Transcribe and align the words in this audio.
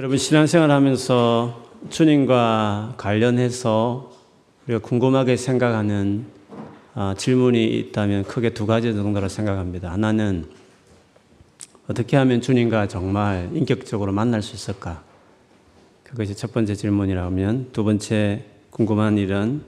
여러분 0.00 0.16
신앙생활 0.16 0.70
하면서 0.70 1.62
주님과 1.90 2.94
관련해서 2.96 4.10
우리가 4.66 4.80
궁금하게 4.80 5.36
생각하는 5.36 6.24
아, 6.94 7.14
질문이 7.18 7.66
있다면 7.66 8.24
크게 8.24 8.54
두 8.54 8.64
가지 8.64 8.94
정도로 8.94 9.28
생각합니다. 9.28 9.92
하나는 9.92 10.46
어떻게 11.86 12.16
하면 12.16 12.40
주님과 12.40 12.88
정말 12.88 13.50
인격적으로 13.52 14.10
만날 14.12 14.40
수 14.40 14.54
있을까? 14.54 15.02
그것이 16.02 16.34
첫 16.34 16.54
번째 16.54 16.74
질문이라면 16.74 17.72
두 17.74 17.84
번째 17.84 18.46
궁금한 18.70 19.18
일은 19.18 19.60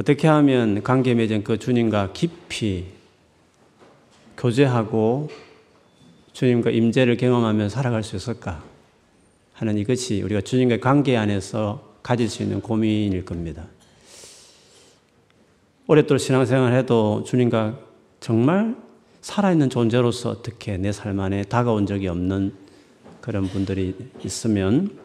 어떻게 0.00 0.26
하면 0.26 0.82
관계 0.82 1.14
맺은 1.14 1.44
그 1.44 1.60
주님과 1.60 2.10
깊이 2.12 2.86
교제하고 4.36 5.28
주님과 6.32 6.70
임재를 6.70 7.16
경험하며 7.16 7.68
살아갈 7.68 8.02
수 8.02 8.16
있을까 8.16 8.76
하는 9.58 9.76
이것이 9.76 10.22
우리가 10.22 10.40
주님과의 10.40 10.80
관계 10.80 11.16
안에서 11.16 11.96
가질 12.02 12.28
수 12.28 12.44
있는 12.44 12.60
고민일 12.60 13.24
겁니다. 13.24 13.66
오랫동안 15.88 16.18
신앙생활 16.18 16.74
해도 16.74 17.24
주님과 17.24 17.76
정말 18.20 18.76
살아있는 19.20 19.68
존재로서 19.68 20.30
어떻게 20.30 20.76
내 20.76 20.92
삶 20.92 21.18
안에 21.18 21.42
다가온 21.42 21.86
적이 21.86 22.08
없는 22.08 22.54
그런 23.20 23.46
분들이 23.48 23.96
있으면 24.24 24.96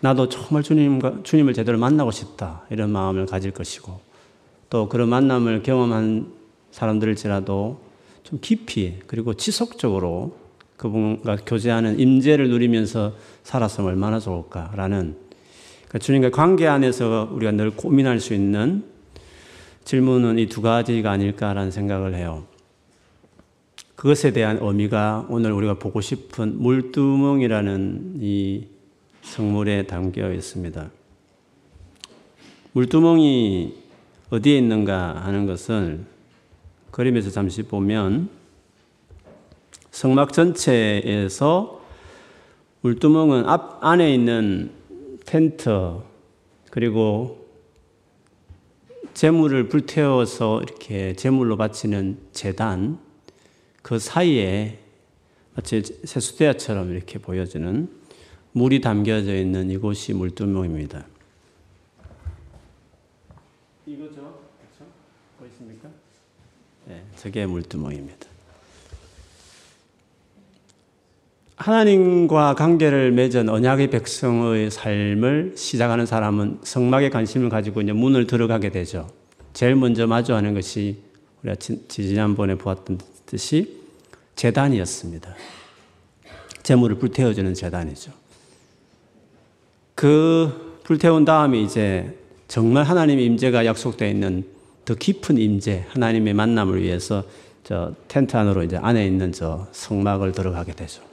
나도 0.00 0.28
정말 0.28 0.62
주님과, 0.62 1.24
주님을 1.24 1.52
제대로 1.52 1.78
만나고 1.78 2.12
싶다. 2.12 2.62
이런 2.70 2.90
마음을 2.90 3.26
가질 3.26 3.50
것이고 3.50 4.00
또 4.70 4.88
그런 4.88 5.08
만남을 5.08 5.64
경험한 5.64 6.32
사람들일지라도 6.70 7.80
좀 8.22 8.38
깊이 8.40 9.00
그리고 9.08 9.34
지속적으로 9.34 10.36
그분과 10.78 11.36
교제하는 11.44 12.00
임재를 12.00 12.48
누리면서 12.48 13.14
살았으면 13.42 13.90
얼마나 13.90 14.18
좋을까라는 14.18 15.16
그러니까 15.88 15.98
주님과 15.98 16.30
관계 16.30 16.66
안에서 16.66 17.28
우리가 17.32 17.52
늘 17.52 17.70
고민할 17.70 18.20
수 18.20 18.32
있는 18.32 18.84
질문은 19.84 20.38
이 20.38 20.46
두 20.46 20.62
가지가 20.62 21.10
아닐까라는 21.10 21.70
생각을 21.70 22.14
해요. 22.14 22.44
그것에 23.96 24.32
대한 24.32 24.58
의미가 24.60 25.26
오늘 25.28 25.50
우리가 25.52 25.74
보고 25.78 26.00
싶은 26.00 26.62
물두멍이라는 26.62 28.18
이 28.20 28.66
성물에 29.22 29.86
담겨 29.86 30.32
있습니다. 30.32 30.90
물두멍이 32.72 33.74
어디에 34.30 34.58
있는가 34.58 35.22
하는 35.24 35.46
것을 35.46 36.04
그림에서 36.90 37.30
잠시 37.30 37.62
보면 37.62 38.28
성막 39.98 40.32
전체에서 40.32 41.84
물두멍은 42.82 43.46
앞 43.46 43.82
안에 43.84 44.14
있는 44.14 44.70
텐트 45.26 45.70
그리고 46.70 47.48
재물을 49.12 49.68
불태워서 49.68 50.62
이렇게 50.62 51.14
재물로 51.14 51.56
바치는 51.56 52.16
재단 52.30 53.00
그 53.82 53.98
사이에 53.98 54.78
마치 55.56 55.82
세수대야처럼 55.82 56.92
이렇게 56.92 57.18
보여지는 57.18 57.90
물이 58.52 58.80
담겨져 58.80 59.34
있는 59.34 59.68
이곳이 59.68 60.14
물두멍입니다. 60.14 61.06
이거죠? 63.84 64.14
그렇죠? 64.14 64.92
보이십니까? 65.40 65.88
네, 66.86 67.02
저게 67.16 67.46
물두멍입니다. 67.46 68.37
하나님과 71.58 72.54
관계를 72.54 73.10
맺은 73.10 73.48
언약의 73.48 73.90
백성의 73.90 74.70
삶을 74.70 75.54
시작하는 75.56 76.06
사람은 76.06 76.60
성막에 76.62 77.10
관심을 77.10 77.48
가지고 77.48 77.80
이제 77.80 77.92
문을 77.92 78.28
들어가게 78.28 78.70
되죠. 78.70 79.08
제일 79.54 79.74
먼저 79.74 80.06
마주하는 80.06 80.54
것이 80.54 80.98
우리가 81.42 81.56
지난번에 81.88 82.54
보았던 82.54 83.00
듯이 83.26 83.76
재단이었습니다. 84.36 85.34
재물을 86.62 86.96
불태워주는 86.96 87.54
재단이죠. 87.54 88.12
그 89.96 90.78
불태운 90.84 91.24
다음에 91.24 91.60
이제 91.60 92.16
정말 92.46 92.84
하나님의 92.84 93.24
임재가 93.24 93.66
약속되어 93.66 94.08
있는 94.08 94.44
더 94.84 94.94
깊은 94.94 95.38
임재, 95.38 95.86
하나님의 95.88 96.34
만남을 96.34 96.80
위해서 96.80 97.24
저 97.64 97.94
텐트 98.06 98.36
안으로 98.36 98.62
이제 98.62 98.76
안에 98.76 99.04
있는 99.04 99.32
저 99.32 99.66
성막을 99.72 100.32
들어가게 100.32 100.72
되죠. 100.72 101.07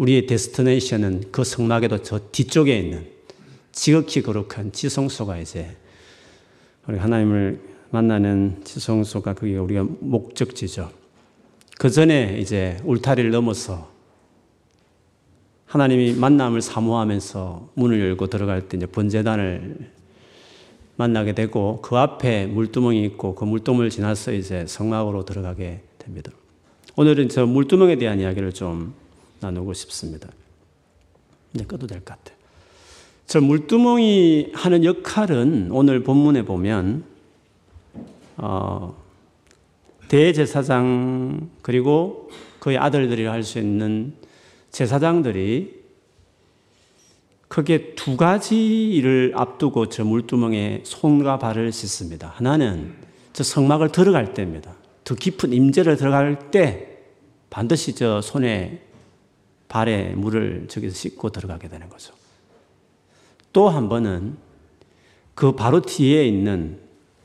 우리의 0.00 0.26
데스티네이션은 0.26 1.24
그 1.30 1.44
성막에도 1.44 2.02
저 2.02 2.18
뒤쪽에 2.32 2.78
있는 2.78 3.06
지극히 3.70 4.22
거룩한 4.22 4.72
지성소가 4.72 5.36
이제 5.38 5.76
우리 6.88 6.96
하나님을 6.96 7.60
만나는 7.90 8.62
지성소가 8.64 9.34
그게 9.34 9.58
우리가 9.58 9.84
목적지죠. 10.00 10.90
그 11.78 11.90
전에 11.90 12.38
이제 12.40 12.78
울타리를 12.84 13.30
넘어서 13.30 13.90
하나님이 15.66 16.14
만남을 16.14 16.62
사모하면서 16.62 17.72
문을 17.74 18.00
열고 18.00 18.28
들어갈 18.28 18.68
때 18.68 18.78
이제 18.78 18.86
번제단을 18.86 19.90
만나게 20.96 21.34
되고 21.34 21.80
그 21.82 21.98
앞에 21.98 22.46
물두멍이 22.46 23.04
있고 23.04 23.34
그 23.34 23.44
물두멍을 23.44 23.90
지나서 23.90 24.32
이제 24.32 24.64
성막으로 24.66 25.26
들어가게 25.26 25.82
됩니다. 25.98 26.32
오늘은 26.96 27.28
저 27.28 27.44
물두멍에 27.44 27.96
대한 27.96 28.18
이야기를 28.18 28.52
좀 28.52 28.94
나누고 29.40 29.72
싶습니다. 29.74 30.28
이제 31.54 31.64
꺼도 31.64 31.86
될 31.86 32.00
것 32.00 32.16
같아요. 32.16 32.36
저 33.26 33.40
물두멍이 33.40 34.52
하는 34.54 34.84
역할은 34.84 35.68
오늘 35.70 36.02
본문에 36.02 36.44
보면 36.44 37.04
어, 38.36 38.96
대제사장 40.08 41.50
그리고 41.62 42.30
그의 42.58 42.76
아들들이 42.78 43.24
할수 43.26 43.58
있는 43.58 44.14
제사장들이 44.70 45.80
크게 47.48 47.94
두 47.94 48.16
가지 48.16 48.90
일을 48.90 49.32
앞두고 49.34 49.88
저 49.88 50.04
물두멍에 50.04 50.82
손과 50.84 51.38
발을 51.38 51.72
씻습니다. 51.72 52.32
하나는 52.36 52.94
저 53.32 53.42
성막을 53.42 53.90
들어갈 53.90 54.34
때입니다. 54.34 54.74
더 55.04 55.14
깊은 55.14 55.52
임재를 55.52 55.96
들어갈 55.96 56.50
때 56.50 56.98
반드시 57.48 57.94
저 57.94 58.20
손에 58.20 58.80
발에 59.70 60.14
물을 60.16 60.66
저기서 60.68 60.94
씻고 60.94 61.30
들어가게 61.30 61.68
되는 61.68 61.88
거죠. 61.88 62.12
또 63.52 63.68
한 63.70 63.88
번은 63.88 64.36
그 65.34 65.52
바로 65.52 65.80
뒤에 65.80 66.26
있는 66.26 66.78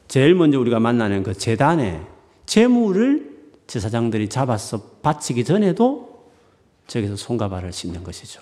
제일 0.08 0.36
먼저 0.36 0.60
우리가 0.60 0.80
만나는 0.80 1.24
그 1.24 1.34
재단에 1.34 2.02
재물을 2.46 3.36
제사장들이 3.68 4.30
잡아서 4.30 4.82
바치기 5.02 5.44
전에도 5.44 6.24
저기서 6.88 7.16
손과 7.16 7.50
발을 7.50 7.74
씻는 7.74 8.04
것이죠. 8.04 8.42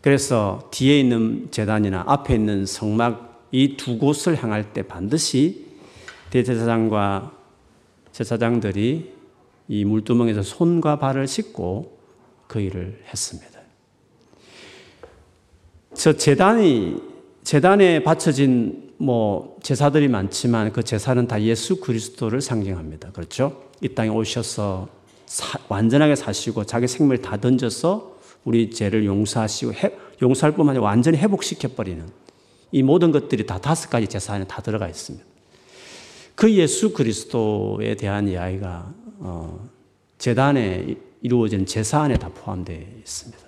그래서 0.00 0.68
뒤에 0.72 0.98
있는 0.98 1.48
재단이나 1.52 2.02
앞에 2.06 2.34
있는 2.34 2.66
성막 2.66 3.48
이 3.52 3.76
두 3.76 3.98
곳을 3.98 4.42
향할 4.42 4.72
때 4.72 4.82
반드시 4.82 5.66
대제사장과 6.30 7.32
제사장들이 8.10 9.12
이 9.68 9.84
물두멍에서 9.84 10.42
손과 10.42 10.98
발을 10.98 11.28
씻고 11.28 11.91
그 12.52 12.60
일을 12.60 13.00
했습니다. 13.10 13.60
저 15.94 16.12
재단이 16.12 17.00
재단에 17.42 18.02
바쳐진 18.02 18.92
뭐 18.98 19.56
제사들이 19.62 20.08
많지만 20.08 20.70
그 20.70 20.82
제사는 20.82 21.26
다 21.26 21.40
예수 21.40 21.80
그리스도를 21.80 22.42
상징합니다. 22.42 23.12
그렇죠? 23.12 23.70
이 23.80 23.88
땅에 23.88 24.10
오셔서 24.10 24.86
사, 25.24 25.58
완전하게 25.68 26.14
사시고 26.14 26.64
자기 26.64 26.86
생명을 26.86 27.22
다 27.22 27.38
던져서 27.38 28.18
우리 28.44 28.70
죄를 28.70 29.06
용서하시고 29.06 29.72
해, 29.72 29.92
용서할 30.20 30.54
뿐만 30.54 30.74
아니라 30.74 30.84
완전히 30.84 31.16
회복시켜 31.16 31.68
버리는 31.68 32.06
이 32.70 32.82
모든 32.82 33.12
것들이 33.12 33.46
다 33.46 33.58
다섯 33.58 33.88
가지 33.88 34.08
제사 34.08 34.34
안에 34.34 34.44
다 34.46 34.60
들어가 34.60 34.88
있습니다. 34.88 35.24
그 36.34 36.52
예수 36.52 36.92
그리스도에 36.92 37.94
대한 37.96 38.28
이야기가 38.28 38.92
어, 39.20 39.68
재단에 40.18 40.96
이루어진 41.22 41.64
제사 41.64 42.02
안에 42.02 42.18
다 42.18 42.28
포함되어 42.28 42.80
있습니다. 42.98 43.42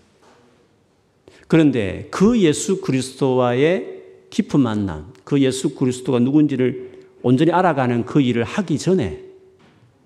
그런데 1.49 2.09
그 2.11 2.41
예수 2.41 2.81
그리스도와의 2.81 4.03
깊은 4.31 4.61
만남, 4.61 5.13
그 5.25 5.41
예수 5.41 5.75
그리스도가 5.75 6.19
누군지를 6.21 7.05
온전히 7.23 7.53
알아가는 7.53 8.07
그 8.07 8.21
일을 8.21 8.45
하기 8.45 8.79
전에 8.79 9.23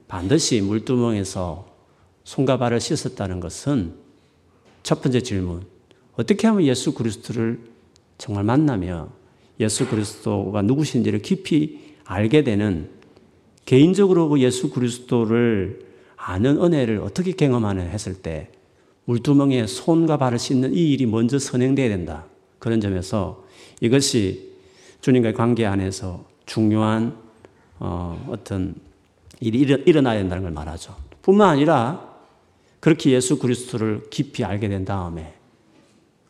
반드시 0.09 0.61
물두멍에서 0.61 1.67
손과 2.25 2.59
발을 2.59 2.81
씻었다는 2.81 3.41
것은 3.41 3.95
첫 4.83 5.03
번째 5.03 5.21
질문. 5.21 5.63
어떻게 6.15 6.47
하면 6.47 6.65
예수 6.65 6.95
그리스도를 6.95 7.61
정말 8.17 8.45
만나며 8.45 9.11
예수 9.61 9.89
그리스도가 9.89 10.63
누구신지를 10.63 11.21
깊이 11.21 11.95
알게 12.05 12.45
되는 12.45 12.91
개인적으로 13.65 14.29
그 14.29 14.41
예수 14.41 14.71
그리스도를 14.71 15.88
아는 16.19 16.61
은혜를 16.63 16.99
어떻게 16.99 17.33
경험하는 17.33 17.89
했을 17.89 18.15
때 18.15 18.51
물두멍에 19.05 19.67
손과 19.67 20.19
발을 20.19 20.39
씻는 20.39 20.75
이 20.75 20.93
일이 20.93 21.07
먼저 21.07 21.39
선행돼야 21.39 21.89
된다. 21.89 22.27
그런 22.59 22.81
점에서 22.81 23.45
이것이 23.81 24.53
주님과의 25.01 25.33
관계 25.33 25.65
안에서 25.65 26.25
중요한 26.45 27.17
어, 27.79 28.27
어떤 28.29 28.75
일이 29.41 29.61
일어나야 29.61 30.19
된다는 30.19 30.43
걸 30.43 30.53
말하죠. 30.53 30.95
뿐만 31.23 31.49
아니라 31.49 32.07
그렇게 32.81 33.13
예수 33.13 33.39
그리스도를 33.39 34.09
깊이 34.11 34.45
알게 34.45 34.69
된 34.69 34.85
다음에 34.85 35.35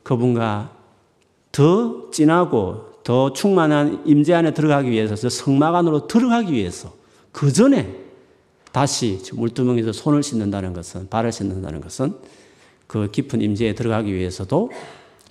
그분과 0.02 0.76
더 1.50 2.11
진하고 2.11 3.00
더 3.02 3.32
충만한 3.32 4.02
임재 4.05 4.35
안에 4.35 4.52
들어가기 4.52 4.90
위해서 4.90 5.17
성막 5.29 5.75
안으로 5.75 6.06
들어가기 6.06 6.52
위해서 6.52 6.94
그 7.32 7.52
전에 7.52 8.08
다시 8.73 9.20
물두멍에서 9.32 9.93
손을 9.93 10.23
씻는다는 10.23 10.73
것은 10.73 11.09
발을 11.09 11.32
씻는다는 11.32 11.81
것은 11.81 12.15
그 12.87 13.11
깊은 13.11 13.41
임재에 13.41 13.75
들어가기 13.75 14.12
위해서도 14.15 14.70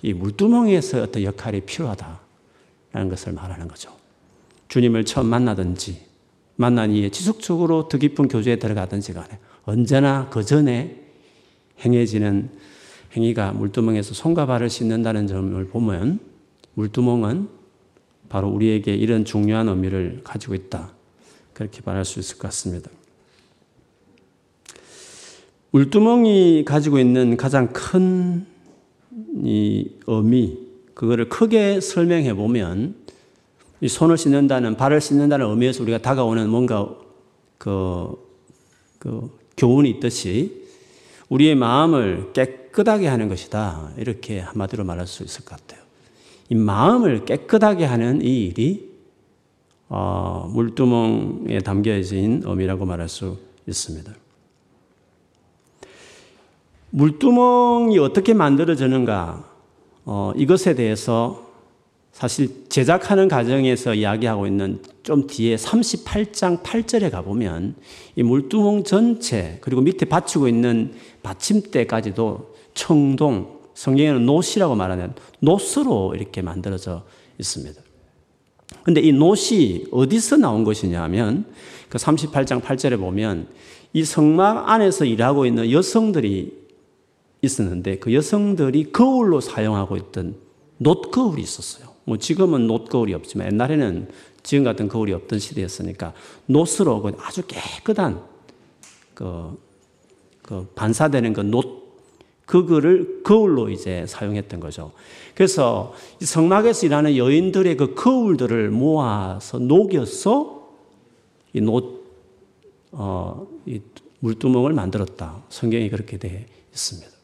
이 0.02 0.12
물두멍에서 0.12 1.02
어떤 1.02 1.22
역할이 1.22 1.62
필요하다라는 1.62 3.08
것을 3.10 3.32
말하는 3.32 3.68
거죠. 3.68 3.92
주님을 4.68 5.04
처음 5.04 5.26
만나든지 5.26 6.06
만난 6.56 6.90
이에 6.92 7.10
지속적으로 7.10 7.88
더 7.88 7.98
깊은 7.98 8.28
교제에 8.28 8.56
들어가든지 8.56 9.12
간에 9.12 9.38
언제나 9.64 10.28
그 10.28 10.44
전에 10.44 11.04
행해지는 11.84 12.50
행위가 13.16 13.52
물두멍에서 13.52 14.14
손과 14.14 14.46
발을 14.46 14.68
씻는다는 14.68 15.26
점을 15.26 15.64
보면 15.66 16.20
물두멍은 16.74 17.48
바로 18.28 18.48
우리에게 18.48 18.94
이런 18.94 19.24
중요한 19.24 19.68
의미를 19.68 20.20
가지고 20.22 20.54
있다. 20.54 20.92
그렇게 21.54 21.80
말할 21.84 22.04
수 22.04 22.20
있을 22.20 22.36
것 22.36 22.42
같습니다. 22.42 22.90
물두멍이 25.70 26.64
가지고 26.64 26.98
있는 26.98 27.36
가장 27.36 27.68
큰 27.72 28.58
이 29.44 29.90
의미, 30.06 30.58
그거를 30.94 31.28
크게 31.28 31.80
설명해 31.80 32.34
보면 32.34 32.94
이 33.80 33.88
손을 33.88 34.18
씻는다는, 34.18 34.76
발을 34.76 35.00
씻는다는 35.00 35.46
의미에서 35.46 35.82
우리가 35.82 35.98
다가오는 35.98 36.48
뭔가 36.48 36.88
그, 37.58 38.14
그 38.98 39.30
교훈이 39.56 39.90
있듯이 39.90 40.66
우리의 41.28 41.54
마음을 41.54 42.32
깨끗하게 42.32 43.06
하는 43.06 43.28
것이다. 43.28 43.92
이렇게 43.96 44.40
한마디로 44.40 44.84
말할 44.84 45.06
수 45.06 45.22
있을 45.22 45.44
것 45.44 45.60
같아요. 45.60 45.82
이 46.48 46.54
마음을 46.54 47.24
깨끗하게 47.24 47.84
하는 47.84 48.22
이 48.22 48.46
일이 48.46 48.88
어, 49.88 50.50
물두멍에 50.52 51.60
담겨진 51.60 52.42
의미라고 52.44 52.84
말할 52.86 53.08
수 53.08 53.38
있습니다. 53.66 54.12
물두멍이 56.90 57.98
어떻게 57.98 58.34
만들어지는가, 58.34 59.44
어, 60.04 60.32
이것에 60.36 60.74
대해서 60.74 61.46
사실 62.12 62.68
제작하는 62.68 63.28
과정에서 63.28 63.94
이야기하고 63.94 64.46
있는 64.46 64.82
좀 65.02 65.26
뒤에 65.26 65.56
38장 65.56 66.62
8절에 66.62 67.10
가보면 67.10 67.76
이 68.16 68.22
물두멍 68.22 68.84
전체, 68.84 69.58
그리고 69.60 69.82
밑에 69.82 70.06
받치고 70.06 70.48
있는 70.48 70.94
받침대까지도 71.22 72.54
청동, 72.74 73.58
성경에는 73.74 74.26
노시라고 74.26 74.74
말하는 74.74 75.12
노스로 75.40 76.14
이렇게 76.16 76.42
만들어져 76.42 77.04
있습니다. 77.38 77.80
근데 78.82 79.00
이 79.00 79.12
노시 79.12 79.86
어디서 79.92 80.38
나온 80.38 80.64
것이냐 80.64 81.02
하면 81.04 81.44
그 81.88 81.98
38장 81.98 82.60
8절에 82.60 82.98
보면 82.98 83.46
이 83.92 84.04
성막 84.04 84.68
안에서 84.68 85.04
일하고 85.04 85.46
있는 85.46 85.70
여성들이 85.70 86.57
있었는데 87.42 87.98
그 87.98 88.12
여성들이 88.12 88.92
거울로 88.92 89.40
사용하고 89.40 89.96
있던 89.96 90.36
놋 90.78 91.10
거울이 91.10 91.42
있었어요. 91.42 91.88
뭐 92.04 92.16
지금은 92.16 92.66
놋 92.66 92.88
거울이 92.88 93.14
없지만 93.14 93.52
옛날에는 93.52 94.08
지금 94.42 94.64
같은 94.64 94.88
거울이 94.88 95.12
없던 95.12 95.38
시대였으니까 95.38 96.14
놋으로 96.46 97.02
그 97.02 97.12
아주 97.20 97.42
깨끗한 97.46 98.22
그, 99.14 99.58
그 100.42 100.66
반사되는 100.74 101.32
그 101.32 101.40
놋, 101.42 101.78
그거를 102.46 103.22
거울로 103.24 103.68
이제 103.68 104.06
사용했던 104.06 104.60
거죠. 104.60 104.92
그래서 105.34 105.92
성막에서 106.20 106.86
일하는 106.86 107.16
여인들의 107.16 107.76
그 107.76 107.94
거울들을 107.94 108.70
모아서 108.70 109.58
녹여서 109.58 110.70
이 111.52 111.60
놋, 111.60 112.04
어, 112.92 113.46
이 113.66 113.80
물두멍을 114.20 114.72
만들었다. 114.72 115.42
성경이 115.50 115.90
그렇게 115.90 116.16
되어 116.16 116.40
있습니다. 116.72 117.17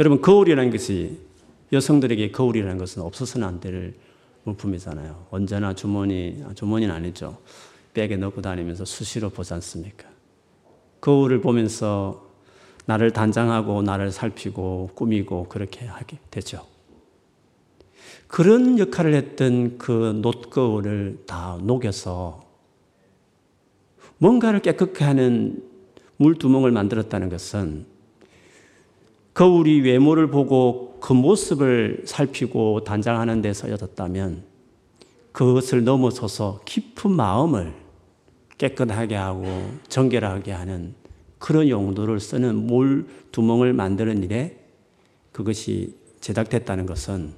여러분, 0.00 0.20
거울이라는 0.20 0.70
것이 0.72 1.20
여성들에게 1.72 2.32
거울이라는 2.32 2.78
것은 2.78 3.02
없어서는 3.02 3.46
안 3.46 3.60
될 3.60 3.94
물품이잖아요. 4.44 5.26
언제나 5.30 5.74
주머니, 5.74 6.42
아, 6.46 6.54
주머니는 6.54 6.94
아니죠. 6.94 7.38
백에 7.92 8.16
넣고 8.16 8.40
다니면서 8.40 8.86
수시로 8.86 9.28
보지 9.28 9.52
않습니까? 9.54 10.08
거울을 11.02 11.42
보면서 11.42 12.26
나를 12.86 13.12
단장하고 13.12 13.82
나를 13.82 14.10
살피고 14.10 14.90
꾸미고 14.94 15.48
그렇게 15.48 15.84
하게 15.84 16.18
되죠. 16.30 16.66
그런 18.26 18.78
역할을 18.78 19.12
했던 19.14 19.76
그 19.76 20.18
놋거울을 20.22 21.24
다 21.26 21.58
녹여서 21.62 22.42
뭔가를 24.16 24.60
깨끗게 24.60 25.04
하는 25.04 25.62
물 26.16 26.36
두멍을 26.36 26.70
만들었다는 26.70 27.28
것은 27.28 27.89
거울이 29.40 29.80
외모를 29.80 30.26
보고 30.26 30.98
그 31.00 31.14
모습을 31.14 32.02
살피고 32.04 32.84
단장하는 32.84 33.40
데 33.40 33.54
쓰여졌다면 33.54 34.42
그것을 35.32 35.82
넘어서서 35.82 36.60
깊은 36.66 37.12
마음을 37.12 37.72
깨끗하게 38.58 39.14
하고 39.14 39.46
정결하게 39.88 40.52
하는 40.52 40.92
그런 41.38 41.70
용도를 41.70 42.20
쓰는 42.20 42.54
물두멍을 42.66 43.72
만드는 43.72 44.24
일에 44.24 44.58
그것이 45.32 45.94
제작됐다는 46.20 46.84
것은 46.84 47.32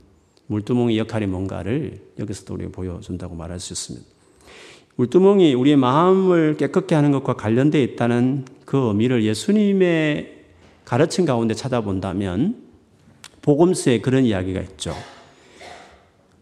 물두멍의 0.48 0.98
역할이 0.98 1.26
뭔가를 1.26 2.00
여기서도 2.18 2.54
우리가 2.54 2.72
보여준다고 2.72 3.36
말할 3.36 3.60
수 3.60 3.74
있습니다. 3.74 4.04
물두멍이 4.96 5.54
우리의 5.54 5.76
마음을 5.76 6.56
깨끗게 6.56 6.96
하는 6.96 7.12
것과 7.12 7.34
관련되어 7.34 7.80
있다는 7.80 8.44
그 8.64 8.88
의미를 8.88 9.22
예수님의 9.22 10.41
가르침 10.92 11.24
가운데 11.24 11.54
찾아본다면 11.54 12.54
복음서에 13.40 14.02
그런 14.02 14.26
이야기가 14.26 14.60
있죠. 14.60 14.94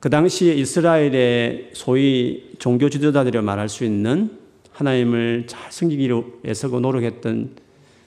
그 0.01 0.11
당시에 0.11 0.55
이스라엘의 0.55 1.71
소위 1.73 2.51
종교 2.59 2.91
지도자들이 2.91 3.41
말할 3.43 3.69
수 3.69 3.85
있는 3.85 4.39
하나님을 4.73 5.45
잘 5.47 5.71
섬기기 5.71 6.11
위해서 6.43 6.67
노력했던 6.67 7.51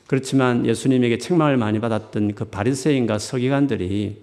그렇지만 0.06 0.65
예수님에게 0.65 1.17
책망을 1.17 1.56
많이 1.56 1.79
받았던 1.79 2.36
그 2.36 2.44
바리새인과 2.44 3.20
서기관들이 3.20 4.17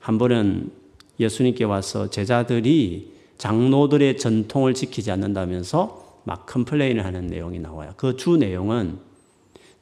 한 0.00 0.18
번은 0.18 0.72
예수님께 1.20 1.62
와서 1.62 2.10
제자들이 2.10 3.12
장로들의 3.38 4.16
전통을 4.16 4.74
지키지 4.74 5.12
않는다면서 5.12 6.20
막 6.24 6.46
컴플레인을 6.46 7.04
하는 7.04 7.28
내용이 7.28 7.60
나와요. 7.60 7.92
그 7.96 8.16
주 8.16 8.38
내용은 8.38 8.98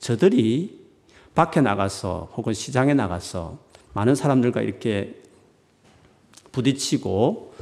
저들이 0.00 0.81
밖에 1.34 1.60
나가서 1.60 2.32
혹은 2.36 2.54
시장에 2.54 2.94
나가서 2.94 3.58
많은 3.94 4.14
사람들과 4.14 4.62
이렇게 4.62 5.22
부딪히고 6.52 7.54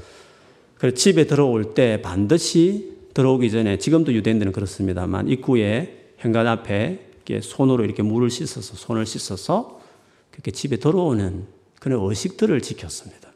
그 0.76 0.94
집에 0.94 1.26
들어올 1.26 1.74
때 1.74 2.00
반드시 2.02 2.96
들어오기 3.14 3.50
전에 3.50 3.78
지금도 3.78 4.12
유대인들은 4.12 4.52
그렇습니다만 4.52 5.28
입구에 5.28 6.12
현관 6.18 6.46
앞에 6.46 7.08
이렇게 7.16 7.40
손으로 7.40 7.84
이렇게 7.84 8.02
물을 8.02 8.30
씻어서 8.30 8.74
손을 8.76 9.06
씻어서 9.06 9.80
그렇게 10.30 10.50
집에 10.50 10.76
들어오는 10.76 11.46
그런 11.80 12.08
의식들을 12.08 12.60
지켰습니다. 12.60 13.30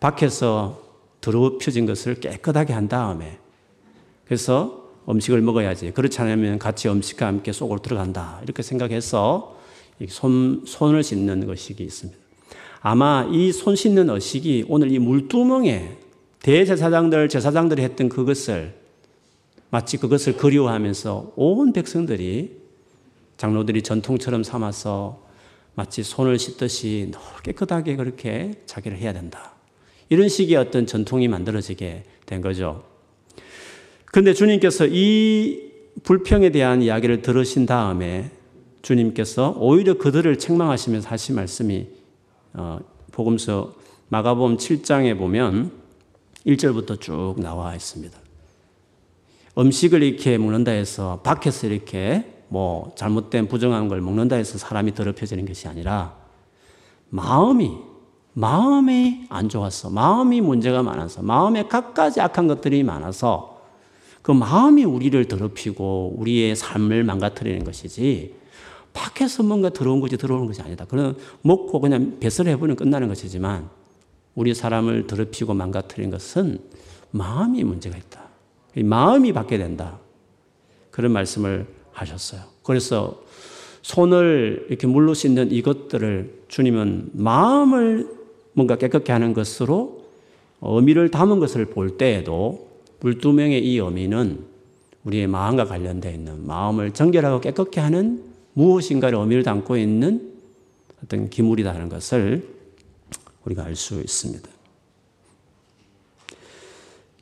밖에서 0.00 0.82
더럽혀진 1.20 1.86
것을 1.86 2.16
깨끗하게 2.20 2.72
한 2.72 2.88
다음에 2.88 3.38
그래서 4.24 4.85
음식을 5.08 5.40
먹어야지. 5.40 5.92
그렇지 5.92 6.20
않으면 6.20 6.58
같이 6.58 6.88
음식과 6.88 7.26
함께 7.26 7.52
속으로 7.52 7.80
들어간다. 7.80 8.40
이렇게 8.42 8.62
생각해서 8.62 9.56
손, 10.08 10.64
손을 10.66 11.02
씻는 11.02 11.48
의식이 11.48 11.82
있습니다. 11.82 12.18
아마 12.80 13.28
이 13.32 13.50
손 13.52 13.74
씻는 13.76 14.10
의식이 14.10 14.66
오늘 14.68 14.92
이 14.92 14.98
물두멍에 14.98 15.96
대제사장들, 16.42 17.28
제사장들이 17.28 17.82
했던 17.82 18.08
그것을 18.08 18.74
마치 19.70 19.96
그것을 19.96 20.36
그리워하면서 20.36 21.32
온 21.36 21.72
백성들이 21.72 22.56
장로들이 23.36 23.82
전통처럼 23.82 24.44
삼아서 24.44 25.24
마치 25.74 26.02
손을 26.02 26.38
씻듯이 26.38 27.10
깨끗하게 27.42 27.96
그렇게 27.96 28.52
자기를 28.66 28.98
해야 28.98 29.12
된다. 29.12 29.52
이런 30.08 30.28
식의 30.28 30.56
어떤 30.56 30.86
전통이 30.86 31.28
만들어지게 31.28 32.04
된 32.26 32.40
거죠. 32.40 32.84
그런데 34.06 34.32
주님께서 34.32 34.86
이 34.86 35.72
불평에 36.02 36.50
대한 36.50 36.82
이야기를 36.82 37.22
들으신 37.22 37.66
다음에 37.66 38.30
주님께서 38.82 39.56
오히려 39.58 39.98
그들을 39.98 40.38
책망하시면서 40.38 41.08
하신 41.08 41.34
말씀이 41.34 41.88
어, 42.54 42.78
복음서 43.12 43.74
마가복음 44.08 44.56
7장에 44.56 45.18
보면 45.18 45.72
1절부터 46.46 47.00
쭉 47.00 47.34
나와 47.38 47.74
있습니다. 47.74 48.16
음식을 49.58 50.02
이렇게 50.02 50.38
먹는다 50.38 50.70
해서 50.70 51.20
밖에서 51.24 51.66
이렇게 51.66 52.24
뭐 52.48 52.92
잘못된 52.96 53.48
부정한 53.48 53.88
걸 53.88 54.00
먹는다 54.00 54.36
해서 54.36 54.58
사람이 54.58 54.94
더럽혀지는 54.94 55.46
것이 55.46 55.66
아니라 55.66 56.14
마음이 57.08 57.72
마음이 58.34 59.26
안 59.30 59.48
좋았어. 59.48 59.88
마음이 59.88 60.42
문제가 60.42 60.82
많아서 60.82 61.22
마음에 61.22 61.66
갖가지 61.66 62.20
악한 62.20 62.46
것들이 62.46 62.82
많아서 62.82 63.55
그 64.26 64.32
마음이 64.32 64.82
우리를 64.82 65.26
더럽히고 65.26 66.16
우리의 66.18 66.56
삶을 66.56 67.04
망가뜨리는 67.04 67.62
것이지 67.62 68.34
밖에서 68.92 69.44
뭔가 69.44 69.68
들어온 69.68 70.00
것이 70.00 70.16
들어오는 70.16 70.48
것이 70.48 70.60
아니다. 70.62 70.84
그런 70.84 71.16
먹고 71.42 71.80
그냥 71.80 72.16
배설을 72.18 72.50
해보면 72.50 72.74
끝나는 72.74 73.06
것이지만 73.06 73.68
우리 74.34 74.52
사람을 74.52 75.06
더럽히고 75.06 75.54
망가뜨리는 75.54 76.10
것은 76.10 76.58
마음이 77.12 77.62
문제가 77.62 77.96
있다. 77.96 78.24
마음이 78.82 79.32
받게 79.32 79.58
된다. 79.58 80.00
그런 80.90 81.12
말씀을 81.12 81.68
하셨어요. 81.92 82.40
그래서 82.64 83.22
손을 83.82 84.66
이렇게 84.68 84.88
물로 84.88 85.14
씻는 85.14 85.52
이것들을 85.52 86.46
주님은 86.48 87.10
마음을 87.12 88.10
뭔가 88.54 88.74
깨끗게 88.74 89.12
하는 89.12 89.34
것으로 89.34 90.04
의미를 90.62 91.12
담은 91.12 91.38
것을 91.38 91.66
볼 91.66 91.96
때에도 91.96 92.65
물두명의 93.06 93.64
이 93.64 93.78
의미는 93.78 94.44
우리의 95.04 95.28
마음과 95.28 95.66
관련되어 95.66 96.10
있는 96.10 96.44
마음을 96.44 96.90
정결하고 96.90 97.40
깨끗게 97.40 97.80
하는 97.80 98.24
무엇인가를 98.54 99.16
의미를 99.16 99.44
담고 99.44 99.76
있는 99.76 100.32
어떤 101.04 101.30
기물이라는 101.30 101.88
것을 101.88 102.48
우리가 103.44 103.64
알 103.64 103.76
수 103.76 104.00
있습니다. 104.00 104.48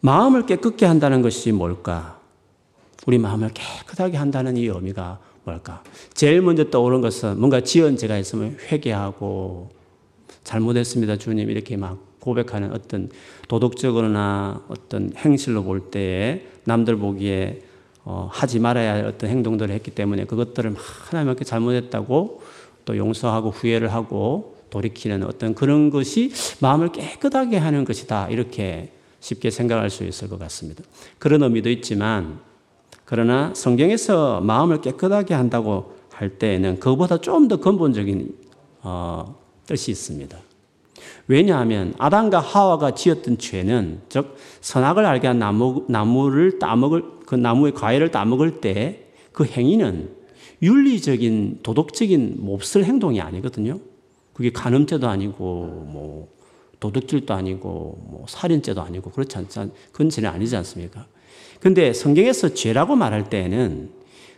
마음을 0.00 0.46
깨끗게 0.46 0.86
한다는 0.86 1.20
것이 1.20 1.52
뭘까? 1.52 2.18
우리 3.06 3.18
마음을 3.18 3.50
깨끗하게 3.52 4.16
한다는 4.16 4.56
이 4.56 4.64
의미가 4.64 5.20
뭘까? 5.44 5.82
제일 6.14 6.40
먼저 6.40 6.70
떠오른 6.70 7.02
것은 7.02 7.38
뭔가 7.38 7.60
지은 7.60 7.98
죄가 7.98 8.16
있으면 8.16 8.56
회개하고 8.70 9.70
잘못했습니다, 10.44 11.18
주님. 11.18 11.50
이렇게 11.50 11.76
막 11.76 11.98
고백하는 12.24 12.72
어떤 12.72 13.10
도덕적으로나 13.48 14.62
어떤 14.68 15.12
행실로 15.16 15.62
볼 15.62 15.90
때에 15.90 16.46
남들 16.64 16.96
보기에 16.96 17.60
어, 18.06 18.28
하지 18.32 18.58
말아야 18.58 18.94
할 18.94 19.04
어떤 19.06 19.30
행동들을 19.30 19.74
했기 19.74 19.90
때문에 19.90 20.24
그것들을 20.24 20.74
하나님께 20.76 21.44
잘못했다고 21.44 22.42
또 22.84 22.96
용서하고 22.96 23.50
후회를 23.50 23.92
하고 23.92 24.56
돌이키는 24.70 25.22
어떤 25.24 25.54
그런 25.54 25.90
것이 25.90 26.32
마음을 26.60 26.92
깨끗하게 26.92 27.58
하는 27.58 27.84
것이다. 27.84 28.28
이렇게 28.28 28.92
쉽게 29.20 29.50
생각할 29.50 29.90
수 29.90 30.04
있을 30.04 30.28
것 30.28 30.38
같습니다. 30.38 30.82
그런 31.18 31.42
의미도 31.42 31.70
있지만 31.70 32.40
그러나 33.04 33.52
성경에서 33.54 34.40
마음을 34.40 34.80
깨끗하게 34.80 35.34
한다고 35.34 35.94
할 36.12 36.30
때에는 36.30 36.80
그보다 36.80 37.18
좀 37.18 37.48
더 37.48 37.58
근본적인 37.58 38.34
어, 38.82 39.36
뜻이 39.66 39.90
있습니다. 39.90 40.38
왜냐하면 41.26 41.94
아담과 41.98 42.40
하와가 42.40 42.94
지었던 42.94 43.38
죄는 43.38 44.02
즉 44.08 44.36
선악을 44.60 45.04
알게 45.06 45.26
한 45.26 45.38
나무 45.38 45.84
나무를 45.88 46.58
따먹을 46.58 47.02
그 47.26 47.34
나무의 47.34 47.74
과일을 47.74 48.10
따먹을 48.10 48.60
때 48.60 49.04
그 49.34 49.44
행위는 49.44 50.14
윤리적인 50.62 51.58
도덕적인 51.62 52.36
몹쓸 52.38 52.84
행동이 52.84 53.20
아니거든요. 53.20 53.80
그게 54.32 54.50
간음죄도 54.50 55.06
아니고 55.08 55.42
뭐 55.92 56.32
도둑질도 56.80 57.34
아니고 57.34 57.68
뭐 58.08 58.24
살인죄도 58.28 58.80
아니고 58.80 59.10
그렇지 59.10 59.36
않지 59.36 59.70
그건 59.92 60.08
죄는 60.08 60.30
아니지 60.30 60.56
않습니까? 60.56 61.06
근데 61.60 61.92
성경에서 61.92 62.54
죄라고 62.54 62.94
말할 62.94 63.28
때에는 63.28 63.90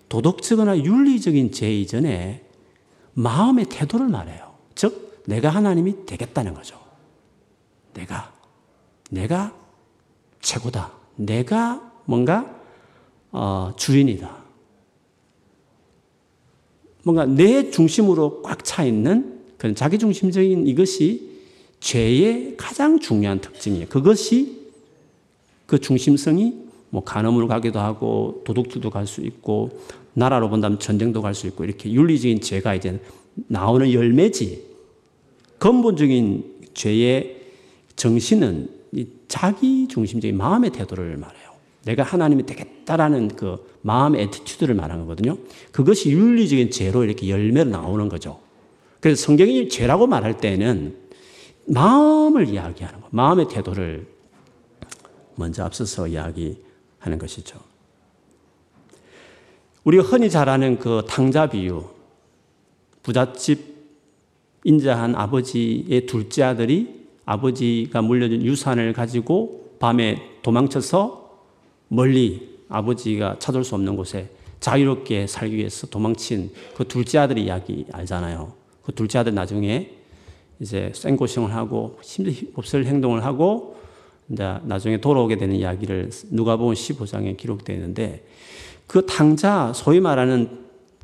도덕적이나 0.09 0.79
윤리적인 0.79 1.53
죄 1.53 1.73
이전에 1.73 2.43
마음의 3.13 3.67
태도를 3.69 4.09
말해요. 4.09 4.55
즉 4.75 5.06
내가 5.27 5.51
하나님이 5.51 6.07
되겠다는 6.07 6.55
거죠. 6.55 6.81
내가 7.95 8.33
내가 9.11 9.55
최고다. 10.41 10.93
내가 11.17 11.93
뭔가 12.05 12.55
어, 13.33 13.73
주인이다. 13.77 14.45
뭔가 17.05 17.25
내 17.27 17.71
중심으로 17.71 18.43
꽉 18.43 18.65
차 18.65 18.85
있는 18.85 19.41
그런 19.59 19.75
자기 19.75 19.99
중심적인 19.99 20.67
이것이 20.67 21.37
죄의 21.81 22.57
가장 22.57 22.99
중요한 22.99 23.41
특징이에요. 23.41 23.87
그것이 23.89 24.73
그 25.67 25.79
중심성이 25.79 26.67
뭐 26.91 27.05
간음으로 27.05 27.49
가기도 27.49 27.81
하고 27.81 28.43
도둑질도 28.45 28.91
갈 28.91 29.07
수 29.07 29.21
있고 29.21 29.71
나라로 30.15 30.49
본다면 30.49 30.79
전쟁도 30.79 31.23
갈 31.23 31.35
수 31.35 31.47
있고 31.49 31.65
이렇게 31.65 31.93
윤리적인 31.93 32.41
죄가 32.41 32.75
이제 32.75 33.01
나오는 33.35 33.93
열매지. 33.93 34.76
근본적인 35.59 36.71
죄의 36.75 37.37
정신은 37.97 38.69
이 38.93 39.07
자기 39.29 39.89
중심적인 39.89 40.37
마음의 40.37 40.71
태도를 40.71 41.17
말해요. 41.17 41.47
내가 41.85 42.03
하나님이 42.03 42.47
되겠다라는 42.47 43.29
그 43.29 43.65
마음의 43.83 44.23
attitude를 44.23 44.75
말하는 44.75 45.05
거거든요. 45.05 45.39
그것이 45.73 46.11
윤리적인 46.11 46.71
죄로 46.71 47.05
이렇게 47.05 47.29
열매로 47.29 47.71
나오는 47.71 48.09
거죠. 48.09 48.41
그래서 49.01 49.23
성경이 49.25 49.69
죄라고 49.69 50.07
말할 50.07 50.39
때는 50.39 50.97
마음을 51.67 52.49
이야기하는 52.49 53.01
거, 53.01 53.09
마음의 53.11 53.49
태도를 53.49 54.07
먼저 55.37 55.65
앞서서 55.65 56.09
이야기하는 56.09 57.19
것이죠. 57.19 57.61
우리가 59.85 60.03
흔히 60.03 60.29
잘 60.29 60.49
아는 60.49 60.79
그 60.79 61.03
탕자 61.07 61.51
비유, 61.51 61.85
부잣집 63.05 63.76
인자한 64.67 65.15
아버지의 65.15 66.07
둘째 66.07 66.43
아들이 66.43 67.07
아버지가 67.25 68.03
물려준 68.03 68.43
유산을 68.43 68.93
가지고 68.95 69.77
밤에 69.79 70.21
도망쳐서 70.43 71.41
멀리 71.87 72.59
아버지가 72.69 73.37
찾을 73.39 73.63
수 73.63 73.77
없는 73.77 73.95
곳에 73.95 74.29
자유롭게 74.59 75.29
살기 75.29 75.57
위해서 75.57 75.87
도망친 75.87 76.51
그 76.77 76.85
둘째 76.89 77.19
아들 77.19 77.39
이야기 77.39 77.87
알잖아요. 77.93 78.55
그 78.83 78.93
둘째 78.93 79.21
아들 79.21 79.37
나중에 79.37 79.93
이제 80.59 80.91
생고생을 80.97 81.55
하고 81.55 82.01
힘들 82.03 82.35
없을 82.55 82.87
행동을 82.87 83.25
하고 83.25 83.77
이제 84.29 84.43
나중에 84.65 85.01
돌아오게 85.01 85.37
되는 85.37 85.55
이야기를 85.55 86.11
누가복음 86.33 86.75
15장에 86.75 87.37
기록되어 87.37 87.77
있는데 87.77 88.27
그 88.89 89.07
탕자 89.07 89.75
소위 89.77 90.01
말하는 90.01 90.59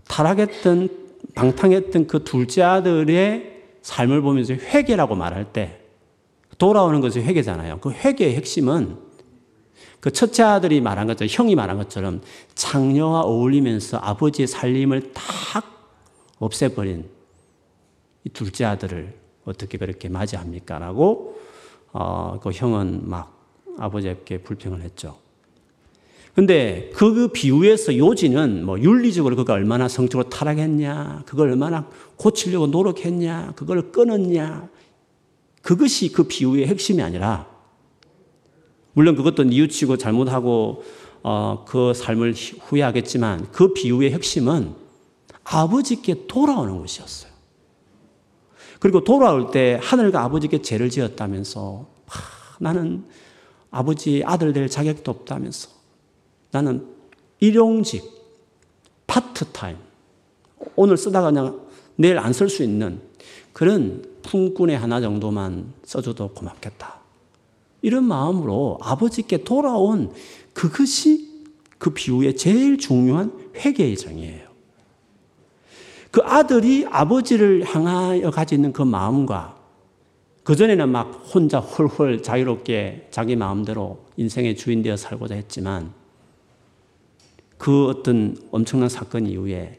타락했던 0.08 0.88
방탕했던 1.36 2.08
그 2.08 2.24
둘째 2.24 2.62
아들의 2.62 3.51
삶을 3.82 4.22
보면서 4.22 4.54
회개라고 4.54 5.14
말할 5.14 5.52
때 5.52 5.80
돌아오는 6.58 7.00
것이 7.00 7.20
회개잖아요. 7.20 7.80
그 7.80 7.90
회개의 7.90 8.36
핵심은 8.36 8.96
그 10.00 10.10
첫째 10.10 10.42
아들이 10.42 10.80
말한 10.80 11.06
것처럼 11.06 11.28
형이 11.30 11.54
말한 11.54 11.76
것처럼 11.76 12.22
장녀와 12.54 13.20
어울리면서 13.22 13.98
아버지의 13.98 14.48
살림을 14.48 15.12
탁 15.12 15.64
없애버린 16.38 17.08
이 18.24 18.28
둘째 18.30 18.64
아들을 18.64 19.14
어떻게 19.44 19.78
그렇게 19.78 20.08
맞이합니까? 20.08 20.78
라고 20.78 21.40
어, 21.92 22.38
그 22.42 22.50
형은 22.50 23.08
막 23.08 23.38
아버지께 23.78 24.38
불평을 24.38 24.82
했죠. 24.82 25.21
근데 26.34 26.90
그 26.94 27.28
비유에서 27.28 27.96
요지는 27.98 28.64
뭐 28.64 28.80
윤리적으로 28.80 29.36
그가 29.36 29.52
얼마나 29.52 29.86
성적으로 29.86 30.30
타락했냐, 30.30 31.24
그걸 31.26 31.50
얼마나 31.50 31.86
고치려고 32.16 32.68
노력했냐, 32.68 33.52
그걸 33.54 33.92
끊었냐, 33.92 34.68
그것이 35.60 36.10
그 36.10 36.24
비유의 36.24 36.66
핵심이 36.68 37.02
아니라, 37.02 37.46
물론 38.94 39.14
그것도 39.14 39.44
뉘우치고 39.44 39.98
잘못하고 39.98 40.84
어, 41.22 41.64
그 41.66 41.94
삶을 41.94 42.34
후회하겠지만 42.60 43.48
그 43.52 43.72
비유의 43.72 44.12
핵심은 44.12 44.74
아버지께 45.44 46.26
돌아오는 46.26 46.78
것이었어요. 46.78 47.30
그리고 48.80 49.04
돌아올 49.04 49.50
때 49.50 49.78
하늘과 49.80 50.22
아버지께 50.22 50.62
죄를 50.62 50.90
지었다면서 50.90 51.86
하, 52.06 52.20
나는 52.58 53.04
아버지 53.70 54.22
아들 54.26 54.52
될 54.52 54.68
자격도 54.68 55.10
없다면서 55.10 55.81
나는 56.52 56.86
일용직 57.40 58.04
파트타임 59.06 59.76
오늘 60.76 60.96
쓰다가 60.96 61.30
그냥 61.30 61.60
내일 61.96 62.18
안 62.18 62.30
쓸 62.32 62.48
수 62.48 62.62
있는 62.62 63.00
그런 63.52 64.04
품꾼의 64.22 64.78
하나 64.78 65.00
정도만 65.00 65.72
써줘도 65.84 66.28
고맙겠다. 66.28 67.00
이런 67.82 68.04
마음으로 68.04 68.78
아버지께 68.80 69.44
돌아온 69.44 70.12
그것이 70.54 71.28
그 71.78 71.90
비유의 71.90 72.36
제일 72.36 72.78
중요한 72.78 73.32
회개의 73.56 73.96
정이에요. 73.96 74.48
그 76.12 76.20
아들이 76.24 76.86
아버지를 76.88 77.64
향하여 77.64 78.30
가지고 78.30 78.58
있는 78.58 78.72
그 78.72 78.82
마음과 78.82 79.56
그전에는 80.44 80.88
막 80.88 81.24
혼자 81.34 81.58
홀홀 81.58 82.22
자유롭게 82.22 83.08
자기 83.10 83.36
마음대로 83.36 84.04
인생의 84.16 84.56
주인 84.56 84.82
되어 84.82 84.96
살고자 84.96 85.34
했지만 85.34 85.92
그 87.62 87.86
어떤 87.86 88.36
엄청난 88.50 88.88
사건 88.88 89.24
이후에 89.24 89.78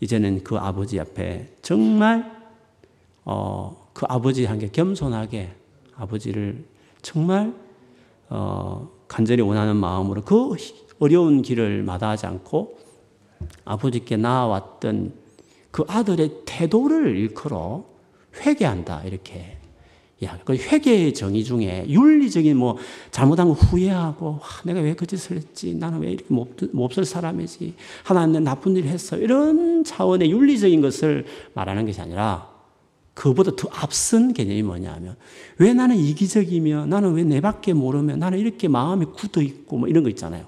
이제는 0.00 0.42
그 0.42 0.56
아버지 0.56 0.98
앞에 0.98 1.58
정말 1.62 2.28
어, 3.24 3.88
그 3.92 4.04
아버지 4.08 4.46
한게 4.46 4.68
겸손하게 4.68 5.52
아버지를 5.94 6.64
정말 7.02 7.54
어, 8.30 8.90
간절히 9.06 9.42
원하는 9.42 9.76
마음으로 9.76 10.22
그 10.22 10.56
어려운 10.98 11.42
길을 11.42 11.84
마다하지 11.84 12.26
않고 12.26 12.76
아버지께 13.64 14.16
나아왔던 14.16 15.14
그 15.70 15.84
아들의 15.86 16.42
태도를 16.46 17.16
일컬어 17.16 17.84
회개한다 18.40 19.04
이렇게 19.04 19.59
야, 20.22 20.38
그 20.44 20.54
회개의 20.54 21.14
정의 21.14 21.42
중에 21.44 21.86
윤리적인 21.88 22.54
뭐 22.56 22.76
잘못한 23.10 23.48
거 23.48 23.54
후회하고 23.54 24.38
와, 24.42 24.48
내가 24.64 24.80
왜 24.80 24.94
그 24.94 25.06
짓을 25.06 25.38
했지? 25.38 25.74
나는 25.74 26.00
왜 26.00 26.10
이렇게 26.12 26.26
몹쓸 26.72 27.06
사람이지? 27.06 27.74
하나님 28.04 28.44
나쁜 28.44 28.76
일을 28.76 28.90
했어. 28.90 29.16
이런 29.16 29.82
차원의 29.82 30.30
윤리적인 30.30 30.82
것을 30.82 31.24
말하는 31.54 31.86
것이 31.86 32.00
아니라 32.02 32.50
그보다 33.14 33.52
더 33.56 33.68
앞선 33.72 34.34
개념이 34.34 34.62
뭐냐면 34.62 35.16
왜 35.56 35.72
나는 35.72 35.96
이기적이며 35.96 36.86
나는 36.86 37.14
왜 37.14 37.24
내밖에 37.24 37.72
모르며 37.72 38.16
나는 38.16 38.38
이렇게 38.38 38.68
마음이 38.68 39.06
굳어 39.16 39.40
있고 39.40 39.78
뭐 39.78 39.88
이런 39.88 40.02
거 40.04 40.10
있잖아요. 40.10 40.44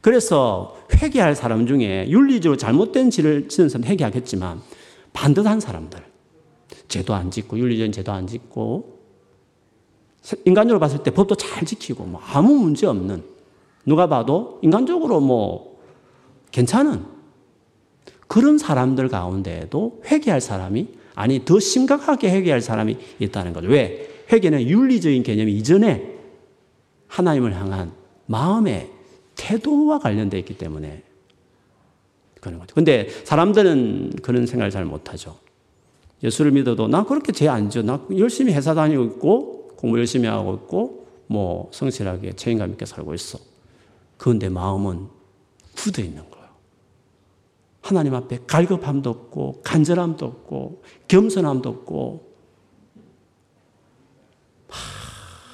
그래서 0.00 0.76
회개할 0.94 1.34
사람 1.36 1.66
중에 1.66 2.08
윤리적으로 2.08 2.56
잘못된 2.56 3.10
죄를 3.10 3.48
지는 3.48 3.68
사람 3.68 3.86
회개하겠지만 3.86 4.60
반듯한 5.12 5.60
사람들 5.60 6.00
죄도 6.88 7.14
안 7.14 7.30
짓고 7.30 7.58
윤리적인 7.58 7.92
죄도 7.92 8.12
안 8.12 8.26
짓고 8.26 8.96
인간적으로 10.44 10.80
봤을 10.80 11.02
때 11.02 11.10
법도 11.10 11.36
잘 11.36 11.64
지키고 11.64 12.04
뭐 12.04 12.20
아무 12.20 12.54
문제 12.54 12.86
없는 12.86 13.22
누가 13.84 14.08
봐도 14.08 14.58
인간적으로 14.62 15.20
뭐 15.20 15.80
괜찮은 16.50 17.04
그런 18.26 18.58
사람들 18.58 19.08
가운데에도 19.08 20.02
회개할 20.06 20.40
사람이 20.40 20.88
아니 21.14 21.44
더 21.44 21.60
심각하게 21.60 22.30
회개할 22.30 22.60
사람이 22.60 22.96
있다는 23.20 23.52
거죠. 23.52 23.68
왜? 23.68 24.08
회개는 24.32 24.62
윤리적인 24.62 25.22
개념이 25.22 25.52
이전에 25.52 26.14
하나님을 27.06 27.54
향한 27.54 27.92
마음의 28.26 28.90
태도와 29.36 30.00
관련되어 30.00 30.40
있기 30.40 30.58
때문에 30.58 31.04
그런 32.40 32.58
거죠. 32.58 32.74
근데 32.74 33.08
사람들은 33.24 34.16
그런 34.22 34.46
생각을 34.46 34.70
잘 34.70 34.84
못하죠. 34.84 35.38
예수를 36.22 36.50
믿어도 36.52 36.88
나 36.88 37.04
그렇게 37.04 37.32
죄안 37.32 37.70
져. 37.70 37.82
나 37.82 38.04
열심히 38.16 38.52
회사 38.52 38.74
다니고 38.74 39.04
있고 39.04 39.68
공부 39.76 39.98
열심히 39.98 40.28
하고 40.28 40.54
있고 40.54 41.06
뭐 41.26 41.70
성실하게 41.72 42.32
책임감 42.32 42.72
있게 42.72 42.86
살고 42.86 43.14
있어. 43.14 43.38
그런데 44.16 44.48
마음은 44.48 45.08
굳어 45.76 46.02
있는 46.02 46.28
거예요. 46.30 46.46
하나님 47.82 48.14
앞에 48.14 48.40
갈급함도 48.46 49.10
없고 49.10 49.60
간절함도 49.62 50.26
없고 50.26 50.82
겸손함도 51.08 51.68
없고 51.68 52.26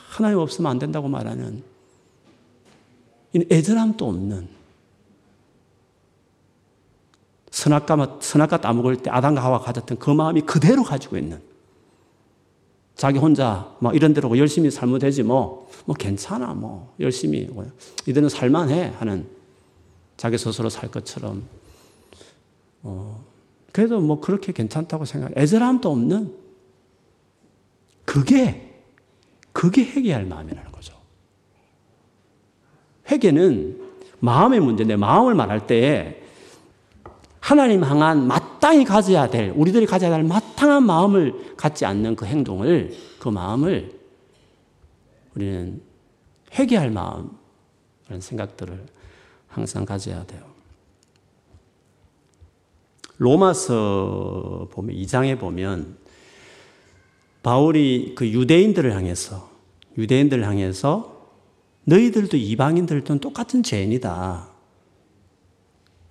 하나님 0.09 0.38
없으면 0.38 0.71
안 0.71 0.78
된다고 0.78 1.09
말하는 1.09 1.62
애절함도 3.35 4.07
없는 4.07 4.62
선악과, 7.52 8.18
선악과 8.21 8.61
따먹을 8.62 8.97
때 8.97 9.11
아담과 9.11 9.42
하와 9.44 9.61
가졌던 9.61 9.99
그 9.99 10.11
마음이 10.11 10.40
그대로 10.42 10.82
가지고 10.82 11.18
있는. 11.18 11.40
자기 12.97 13.18
혼자 13.18 13.75
뭐 13.78 13.92
이런 13.92 14.14
대로 14.14 14.37
열심히 14.37 14.71
살면 14.71 14.99
되지 14.99 15.23
뭐, 15.23 15.69
뭐 15.84 15.95
괜찮아 15.95 16.54
뭐. 16.54 16.95
열심히. 16.99 17.49
이들은 18.06 18.30
살만해 18.30 18.95
하는 18.99 19.28
자기 20.17 20.38
스스로 20.38 20.71
살 20.71 20.91
것처럼. 20.91 21.43
어, 22.82 23.23
그래도 23.71 24.00
뭐 24.00 24.21
그렇게 24.21 24.52
괜찮다고 24.52 25.04
생각, 25.04 25.36
애절함도 25.36 25.91
없는. 25.91 26.34
그게, 28.06 28.82
그게 29.52 29.84
회개할 29.84 30.25
마음이라는 30.25 30.73
거죠. 30.73 30.95
회개는 33.10 33.80
마음의 34.21 34.60
문제인데 34.60 34.97
마음을 34.97 35.34
말할 35.34 35.67
때 35.67 36.22
하나님 37.43 37.83
향한 37.83 38.28
마땅히 38.28 38.85
가져야 38.85 39.28
될, 39.28 39.52
우리들이 39.57 39.85
가져야 39.85 40.11
될 40.11 40.23
마땅한 40.23 40.85
마음을 40.85 41.57
갖지 41.57 41.85
않는 41.85 42.15
그 42.15 42.25
행동을, 42.25 42.97
그 43.19 43.28
마음을 43.28 43.99
우리는 45.35 45.83
회개할 46.57 46.93
마음, 46.93 47.31
그런 48.07 48.21
생각들을 48.21 48.87
항상 49.49 49.85
가져야 49.85 50.25
돼요. 50.25 50.41
로마서 53.19 54.69
보면 54.71 54.95
2장에 54.97 55.37
보면 55.39 55.97
바울이 57.43 58.15
그 58.15 58.28
유대인들을 58.28 58.95
향해서 58.95 59.50
유대인들을 59.99 60.47
향해서 60.47 61.28
너희들도 61.85 62.37
이방인들도 62.37 63.19
똑같은 63.19 63.65
죄인이다. 63.65 64.51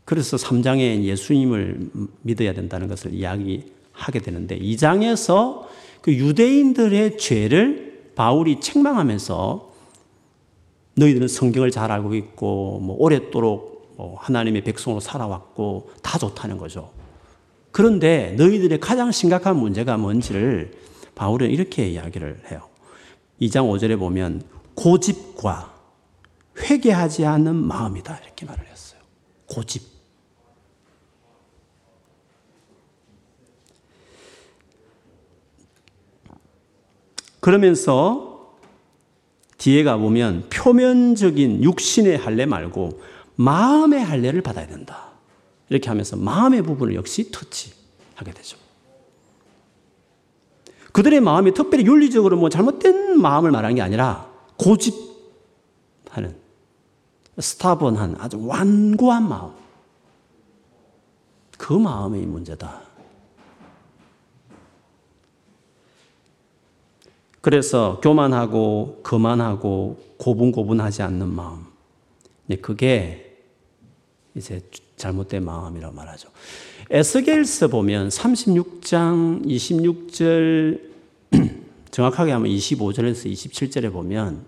그래서 0.05 0.37
3장에 0.37 1.03
예수님을 1.03 1.91
믿어야 2.21 2.53
된다는 2.53 2.87
것을 2.87 3.13
이야기하게 3.13 4.19
되는데 4.23 4.59
2장에서 4.59 5.65
그 6.01 6.13
유대인들의 6.13 7.17
죄를 7.17 8.11
바울이 8.15 8.59
책망하면서 8.59 9.71
너희들은 10.95 11.27
성경을 11.27 11.71
잘 11.71 11.91
알고 11.91 12.15
있고 12.15 12.79
뭐 12.79 12.95
오랫도록 12.99 13.93
뭐 13.97 14.17
하나님의 14.19 14.63
백성으로 14.63 14.99
살아왔고 14.99 15.91
다 16.01 16.17
좋다는 16.17 16.57
거죠. 16.57 16.91
그런데 17.71 18.35
너희들의 18.37 18.79
가장 18.79 19.11
심각한 19.11 19.57
문제가 19.57 19.97
뭔지를 19.97 20.73
바울은 21.15 21.49
이렇게 21.51 21.87
이야기를 21.87 22.41
해요. 22.51 22.67
2장 23.41 23.69
5절에 23.69 23.97
보면 23.97 24.43
고집과 24.75 25.73
회개하지 26.59 27.25
않는 27.25 27.55
마음이다. 27.55 28.19
이렇게 28.23 28.45
말을 28.45 28.65
했어요. 28.67 28.99
고집. 29.47 29.90
그러면서 37.41 38.55
뒤에 39.57 39.83
가보면 39.83 40.47
표면적인 40.49 41.63
육신의 41.63 42.17
할례 42.17 42.45
말고 42.45 43.01
마음의 43.35 44.03
할례를 44.03 44.41
받아야 44.41 44.67
된다. 44.67 45.09
이렇게 45.69 45.89
하면서 45.89 46.15
마음의 46.15 46.61
부분을 46.63 46.95
역시 46.95 47.31
터치하게 47.31 48.31
되죠. 48.33 48.57
그들의 50.91 51.21
마음이 51.21 51.53
특별히 51.53 51.85
윤리적으로 51.85 52.37
뭐 52.37 52.49
잘못된 52.49 53.19
마음을 53.19 53.51
말하는 53.51 53.75
게 53.75 53.81
아니라 53.81 54.29
고집하는 54.57 56.35
스타번한 57.39 58.17
아주 58.19 58.45
완고한 58.45 59.27
마음. 59.27 59.51
그 61.57 61.73
마음이 61.73 62.19
문제다. 62.25 62.90
그래서 67.41 67.99
교만하고 68.01 69.01
거만하고 69.03 69.99
고분고분하지 70.17 71.01
않는 71.01 71.27
마음. 71.27 71.65
그게 72.61 73.37
이제 74.35 74.61
잘못된 74.95 75.43
마음이라고 75.43 75.93
말하죠. 75.93 76.29
에스겔서 76.89 77.69
보면 77.69 78.09
36장 78.09 79.45
26절 79.45 80.79
정확하게 81.91 82.31
하면 82.33 82.51
25절에서 82.51 83.31
27절에 83.31 83.91
보면 83.91 84.45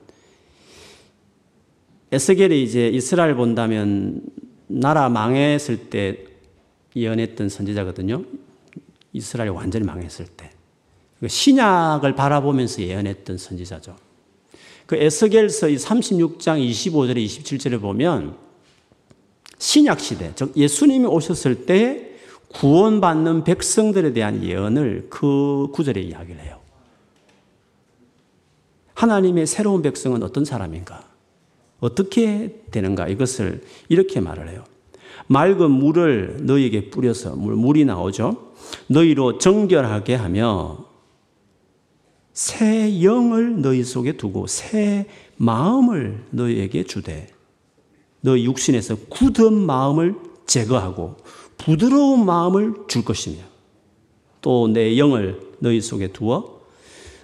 에스겔이 2.11 2.61
이제 2.61 2.89
이스라엘 2.89 3.35
본다면 3.35 4.21
나라 4.67 5.09
망했을 5.09 5.89
때 5.89 6.25
예언했던 6.95 7.49
선지자거든요. 7.49 8.23
이스라엘이 9.13 9.49
완전히 9.49 9.85
망했을 9.85 10.27
때. 10.27 10.52
그 11.23 11.29
신약을 11.29 12.15
바라보면서 12.15 12.81
예언했던 12.81 13.37
선지자죠. 13.37 13.95
그 14.85 14.97
에스겔서 14.97 15.67
36장 15.67 16.59
25절에 16.59 17.25
27절에 17.25 17.79
보면 17.79 18.35
신약 19.57 20.01
시대, 20.01 20.33
즉 20.35 20.51
예수님이 20.57 21.05
오셨을 21.05 21.65
때 21.65 22.09
구원받는 22.49 23.45
백성들에 23.45 24.11
대한 24.11 24.43
예언을 24.43 25.07
그 25.09 25.69
구절에 25.71 26.01
이야기를 26.01 26.41
해요. 26.41 26.59
하나님의 28.93 29.47
새로운 29.47 29.81
백성은 29.81 30.23
어떤 30.23 30.43
사람인가? 30.43 31.07
어떻게 31.79 32.63
되는가? 32.69 33.07
이것을 33.07 33.63
이렇게 33.87 34.19
말을 34.19 34.49
해요. 34.49 34.65
맑은 35.27 35.71
물을 35.71 36.39
너희에게 36.41 36.89
뿌려서 36.89 37.33
물, 37.37 37.55
물이 37.55 37.85
나오죠. 37.85 38.51
너희로 38.87 39.37
정결하게 39.37 40.15
하며 40.15 40.91
새 42.33 43.03
영을 43.03 43.61
너희 43.61 43.83
속에 43.83 44.13
두고 44.13 44.47
새 44.47 45.05
마음을 45.37 46.23
너희에게 46.31 46.83
주되 46.83 47.27
너희 48.21 48.45
육신에서 48.45 48.95
굳은 49.09 49.53
마음을 49.53 50.15
제거하고 50.45 51.17
부드러운 51.57 52.25
마음을 52.25 52.73
줄 52.87 53.05
것이며 53.05 53.37
또 54.41 54.67
내 54.67 54.97
영을 54.97 55.39
너희 55.59 55.79
속에 55.79 56.07
두어 56.07 56.61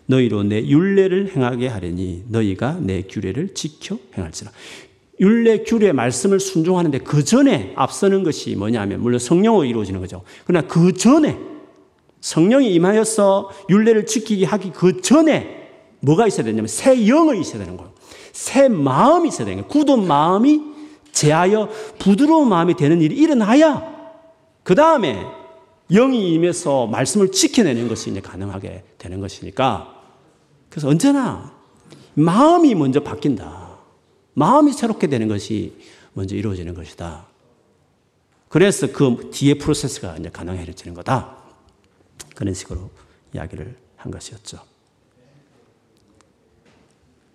너희로 0.05 0.43
내 0.43 0.65
윤례를 0.65 1.35
행하게 1.35 1.67
하려니 1.67 2.23
너희가 2.29 2.79
내 2.81 3.03
규례를 3.03 3.53
지켜 3.53 3.99
행할지라. 4.17 4.51
율례 5.19 5.63
규례 5.63 5.91
말씀을 5.91 6.39
순종하는데 6.39 6.99
그 6.99 7.23
전에 7.23 7.73
앞서는 7.75 8.23
것이 8.23 8.55
뭐냐면 8.55 9.01
물론 9.01 9.19
성령으로 9.19 9.65
이루어지는 9.65 9.99
거죠. 9.99 10.23
그러나 10.45 10.65
그 10.67 10.93
전에 10.93 11.37
성령이 12.21 12.73
임하여서 12.73 13.51
율례를 13.69 14.05
지키게 14.05 14.45
하기 14.45 14.71
그 14.71 15.01
전에 15.01 15.59
뭐가 16.01 16.27
있어야 16.27 16.43
되냐면 16.43 16.67
새 16.67 16.95
영이 17.05 17.39
있어야 17.41 17.59
되는 17.59 17.77
거예요. 17.77 17.93
새 18.31 18.67
마음이 18.67 19.29
있어야 19.29 19.45
되는 19.45 19.63
거예요. 19.63 19.67
굳은 19.67 20.07
마음이 20.07 20.61
제하여 21.11 21.69
부드러운 21.97 22.47
마음이 22.49 22.75
되는 22.75 23.01
일이 23.01 23.15
일어나야 23.15 23.99
그 24.63 24.75
다음에 24.75 25.25
영이 25.91 26.33
임해서 26.33 26.87
말씀을 26.87 27.31
지켜내는 27.31 27.87
것이 27.87 28.11
이제 28.11 28.21
가능하게 28.21 28.83
되는 28.97 29.19
것이니까 29.19 29.95
그래서 30.69 30.87
언제나 30.87 31.53
마음이 32.13 32.75
먼저 32.75 33.01
바뀐다. 33.01 33.69
마음이 34.33 34.71
새롭게 34.71 35.07
되는 35.07 35.27
것이 35.27 35.73
먼저 36.13 36.35
이루어지는 36.35 36.73
것이다. 36.73 37.25
그래서 38.47 38.87
그 38.91 39.29
뒤에 39.31 39.55
프로세스가 39.55 40.17
이제 40.17 40.29
가능해지는 40.29 40.93
거다. 40.95 41.38
그런 42.35 42.53
식으로 42.53 42.89
이야기를 43.33 43.75
한 43.95 44.11
것이었죠. 44.11 44.59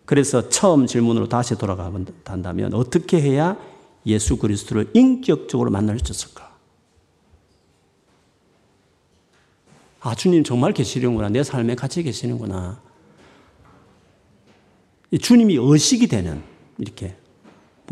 그래서 0.06 0.48
처음 0.48 0.86
질문으로 0.86 1.28
다시 1.28 1.56
돌아간다면 1.56 2.74
어떻게 2.74 3.20
해야 3.20 3.56
예수 4.06 4.36
그리스도를 4.36 4.90
인격적으로 4.92 5.70
만날 5.70 5.98
수 5.98 6.12
있을까? 6.12 6.54
아, 10.00 10.14
주님 10.14 10.44
정말 10.44 10.74
계시는구나. 10.74 11.30
내 11.30 11.42
삶에 11.42 11.74
같이 11.74 12.02
계시는구나. 12.02 12.82
주님이 15.18 15.56
의식이 15.58 16.08
되는 16.08 16.42
이렇게 16.78 17.16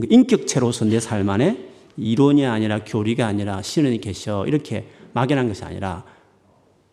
인격체로서 0.03 0.85
내 0.85 0.99
삶 0.99 1.29
안에 1.29 1.69
이론이 1.97 2.45
아니라 2.47 2.85
교리가 2.85 3.27
아니라 3.27 3.63
신은이 3.63 4.01
계셔 4.01 4.47
이렇게 4.47 4.89
막연한 5.13 5.49
것이 5.49 5.65
아니라 5.65 6.05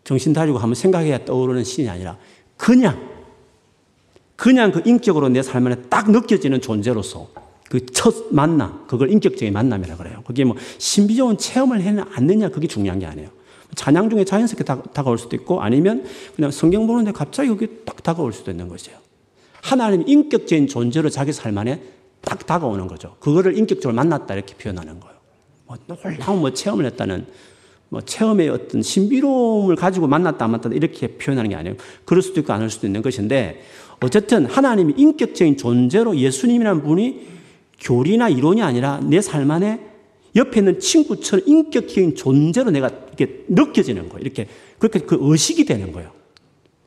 정신 0.10 0.34
다리고 0.34 0.58
한번 0.58 0.74
생각해야 0.74 1.24
떠오르는 1.24 1.64
신이 1.64 1.88
아니라 1.88 2.18
그냥 2.58 3.00
그냥 4.36 4.72
그 4.72 4.82
인격으로 4.84 5.30
내 5.30 5.44
삶 5.44 5.68
안에 5.68 5.84
딱 5.88 6.10
느껴지는 6.10 6.62
존재로서 6.62 7.30
그 7.70 7.86
첫 7.94 8.34
만남 8.34 8.88
그걸 8.88 9.12
인격적인 9.12 9.54
만남이라 9.54 9.98
그래요. 9.98 10.24
그게 10.26 10.44
뭐 10.46 10.56
신비적인 10.80 11.38
체험을 11.38 11.82
해는 11.84 12.06
않느냐 12.12 12.50
그게 12.50 12.66
중요한 12.66 12.98
게 12.98 13.06
아니에요. 13.06 13.30
찬양 13.76 14.10
중에 14.10 14.24
자연스럽게 14.26 14.64
다, 14.64 14.82
가올 15.04 15.20
수도 15.20 15.36
있고 15.36 15.62
아니면 15.62 16.04
그냥 16.36 16.50
성경 16.50 16.88
보는데 16.88 17.12
갑자기 17.12 17.50
그게 17.50 17.68
딱 17.86 18.02
다가올 18.02 18.34
수도 18.34 18.50
있는 18.50 18.68
것이에요. 18.68 18.98
하나님 19.62 20.04
인격적인 20.08 20.66
존재로 20.66 21.12
자기 21.12 21.32
삶 21.32 21.56
안에 21.56 21.84
딱 22.22 22.48
다가오는 22.48 22.88
거죠. 22.88 23.16
그거를 23.20 23.56
인격적으로 23.60 23.94
만났다 23.94 24.34
이렇게 24.34 24.56
표현하는 24.56 25.00
거예요. 25.00 25.16
뭐 25.68 25.78
놀라운 25.86 26.40
뭐 26.40 26.52
체험을 26.52 26.86
했다는 26.86 27.28
뭐 27.90 28.02
체험의 28.02 28.50
어떤 28.50 28.82
신비로움을 28.82 29.76
가지고 29.76 30.08
만났다 30.08 30.46
안 30.46 30.52
만났다 30.52 30.70
이렇게 30.76 31.08
표현하는 31.08 31.50
게 31.50 31.56
아니에요. 31.56 31.76
그럴 32.06 32.22
수도 32.22 32.40
있고 32.40 32.54
아닐 32.54 32.70
수도 32.70 32.88
있는 32.88 33.02
것인데 33.02 33.64
어쨌든 34.02 34.46
하나님이 34.46 34.94
인격적인 34.96 35.58
존재로 35.58 36.16
예수님이라는 36.18 36.84
분이 36.84 37.28
교리나 37.80 38.30
이론이 38.30 38.62
아니라 38.62 39.00
내 39.04 39.20
삶 39.20 39.50
안에 39.50 39.90
옆에 40.36 40.60
있는 40.60 40.80
친구처럼 40.80 41.44
인격적인 41.48 42.16
존재로 42.16 42.72
내가 42.72 42.90
이렇게 43.18 43.46
느껴지는 43.48 44.10
거예요. 44.10 44.22
이렇게 44.22 44.48
그렇게 44.78 45.00
그 45.00 45.18
의식이 45.20 45.66
되는 45.66 45.92
거예요. 45.92 46.12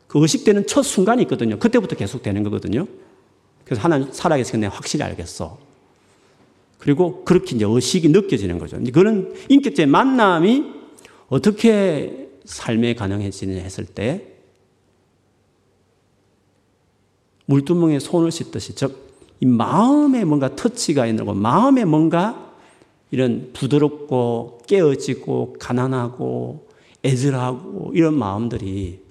그 0.06 0.20
의식되는 0.20 0.66
첫 0.66 0.82
순간이 0.82 1.22
있거든요. 1.22 1.58
그때부터 1.58 1.96
계속 1.96 2.22
되는 2.22 2.42
거거든요. 2.44 2.86
그래서 3.64 3.82
하나님 3.82 4.12
살아계신 4.12 4.60
내가 4.60 4.74
확실히 4.74 5.04
알겠어. 5.04 5.58
그리고 6.78 7.24
그렇게 7.24 7.56
이제 7.56 7.64
의식이 7.68 8.08
느껴지는 8.08 8.58
거죠. 8.58 8.78
그런 8.92 9.34
인격적인 9.48 9.90
만남이 9.90 10.81
어떻게 11.32 12.28
삶에 12.44 12.94
가능해지느냐 12.94 13.62
했을 13.62 13.86
때 13.86 14.26
물두멍에 17.46 17.98
손을 17.98 18.30
씻듯이 18.30 18.74
즉 18.74 19.12
이 19.42 19.44
마음에 19.44 20.24
뭔가 20.24 20.54
터치가 20.54 21.04
있는 21.04 21.24
거 21.26 21.34
마음에 21.34 21.84
뭔가 21.84 22.54
이런 23.10 23.50
부드럽고 23.52 24.60
깨어지고 24.68 25.56
가난하고 25.58 26.68
애절하고 27.02 27.90
이런 27.92 28.14
마음들이 28.14 29.02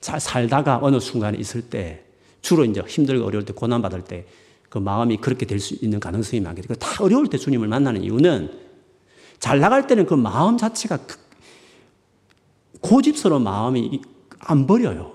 잘 0.00 0.20
살다가 0.20 0.78
어느 0.80 1.00
순간에 1.00 1.36
있을 1.38 1.62
때 1.62 2.04
주로 2.40 2.64
이제 2.64 2.80
힘들고 2.86 3.26
어려울 3.26 3.44
때 3.44 3.52
고난 3.52 3.82
받을 3.82 4.02
때 4.02 4.26
그 4.70 4.78
마음이 4.78 5.16
그렇게 5.16 5.46
될 5.46 5.58
수 5.58 5.74
있는 5.82 5.98
가능성이 5.98 6.40
많게 6.40 6.62
되고 6.62 6.74
다 6.76 7.02
어려울 7.02 7.26
때 7.26 7.36
주님을 7.36 7.66
만나는 7.66 8.04
이유는 8.04 8.69
잘 9.40 9.58
나갈 9.58 9.86
때는 9.86 10.06
그 10.06 10.14
마음 10.14 10.56
자체가 10.56 10.98
그 10.98 11.16
고집스러운 12.80 13.42
마음이 13.42 14.00
안 14.38 14.66
버려요. 14.66 15.14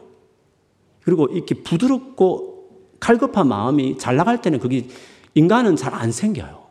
그리고 1.03 1.27
이렇게 1.27 1.55
부드럽고 1.55 2.55
칼급한 2.99 3.47
마음이 3.47 3.97
잘 3.97 4.15
나갈 4.15 4.41
때는 4.41 4.59
그게 4.59 4.87
인간은 5.35 5.75
잘 5.75 5.93
안 5.93 6.11
생겨요. 6.11 6.65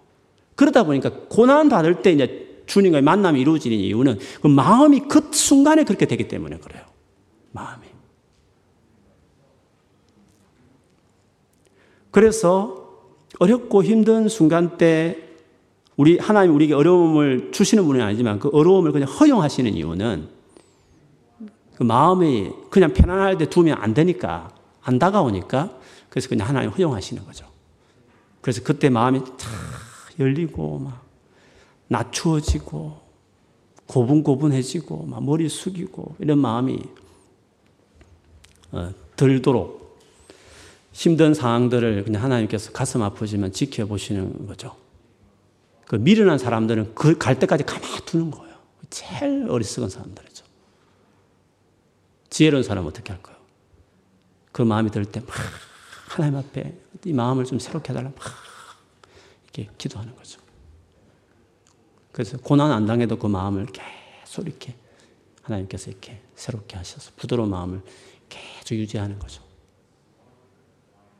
그러다 0.56 0.84
보니까 0.84 1.10
고난 1.28 1.68
받을 1.68 2.02
때 2.02 2.12
이제 2.12 2.62
주님과의 2.66 3.02
만남이 3.02 3.40
이루어지는 3.40 3.76
이유는 3.76 4.18
그 4.40 4.46
마음이 4.48 5.00
그 5.08 5.30
순간에 5.32 5.84
그렇게 5.84 6.06
되기 6.06 6.28
때문에 6.28 6.58
그래요. 6.58 6.82
마음이. 7.52 7.86
그래서 12.10 12.84
어렵고 13.38 13.82
힘든 13.82 14.28
순간 14.28 14.78
때 14.78 15.23
우리 15.96 16.18
하나님 16.18 16.54
우리에게 16.54 16.74
어려움을 16.74 17.52
주시는 17.52 17.84
분은 17.84 18.00
아니지만 18.00 18.38
그 18.38 18.48
어려움을 18.52 18.92
그냥 18.92 19.08
허용하시는 19.08 19.74
이유는 19.74 20.28
그 21.74 21.82
마음이 21.82 22.50
그냥 22.70 22.92
편안할 22.92 23.38
때 23.38 23.48
두면 23.48 23.78
안 23.78 23.94
되니까 23.94 24.50
안 24.82 24.98
다가오니까 24.98 25.78
그래서 26.08 26.28
그냥 26.28 26.48
하나님 26.48 26.70
허용하시는 26.70 27.24
거죠. 27.24 27.46
그래서 28.40 28.62
그때 28.62 28.88
마음이 28.90 29.20
탁 29.20 29.50
열리고 30.18 30.78
막 30.78 31.04
낮추어지고 31.88 33.00
고분고분해지고 33.86 35.06
막 35.06 35.24
머리 35.24 35.48
숙이고 35.48 36.16
이런 36.18 36.38
마음이 36.38 36.78
어, 38.72 38.92
들도록 39.16 39.98
힘든 40.92 41.34
상황들을 41.34 42.04
그냥 42.04 42.22
하나님께서 42.22 42.72
가슴 42.72 43.02
아프지만 43.02 43.52
지켜보시는 43.52 44.46
거죠. 44.46 44.76
그 45.94 45.98
미련한 46.00 46.38
사람들은 46.38 46.96
그 46.96 47.16
갈 47.16 47.38
때까지 47.38 47.62
가만히 47.62 48.04
두는 48.04 48.32
거예요. 48.32 48.56
제일 48.90 49.46
어리석은 49.48 49.88
사람들이죠. 49.88 50.44
지혜로운 52.30 52.64
사람은 52.64 52.88
어떻게 52.88 53.12
할까요? 53.12 53.36
그 54.50 54.62
마음이 54.62 54.90
들 54.90 55.04
때 55.04 55.20
막 55.20 55.28
하나님 56.08 56.36
앞에 56.38 56.76
이 57.04 57.12
마음을 57.12 57.44
좀 57.44 57.60
새롭게 57.60 57.90
해달라 57.92 58.10
막 58.10 58.18
이렇게 59.44 59.70
기도하는 59.78 60.16
거죠. 60.16 60.40
그래서 62.10 62.38
고난 62.38 62.72
안 62.72 62.86
당해도 62.86 63.16
그 63.16 63.28
마음을 63.28 63.66
계속 63.66 64.48
이렇게 64.48 64.74
하나님께서 65.42 65.92
이렇게 65.92 66.20
새롭게 66.34 66.76
하셔서 66.76 67.12
부드러운 67.14 67.50
마음을 67.50 67.82
계속 68.28 68.74
유지하는 68.74 69.20
거죠. 69.20 69.44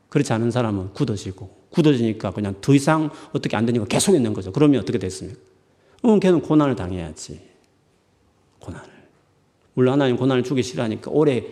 그렇지 0.09 0.33
않은 0.33 0.51
사람은 0.51 0.91
굳어지고 0.91 1.64
굳어지니까 1.75 2.31
그냥 2.31 2.55
더 2.61 2.73
이상 2.73 3.09
어떻게 3.33 3.57
안 3.57 3.65
되니까 3.65 3.85
계속 3.85 4.15
있는 4.15 4.33
거죠. 4.33 4.51
그러면 4.51 4.81
어떻게 4.81 4.97
됐습니까? 4.97 5.39
그럼 6.01 6.19
걔는 6.19 6.41
고난을 6.41 6.75
당해야지. 6.75 7.41
고난을. 8.59 8.89
물론 9.73 9.93
하나님 9.93 10.15
고난을 10.15 10.43
주기 10.43 10.63
싫어하니까 10.63 11.11
오래 11.11 11.43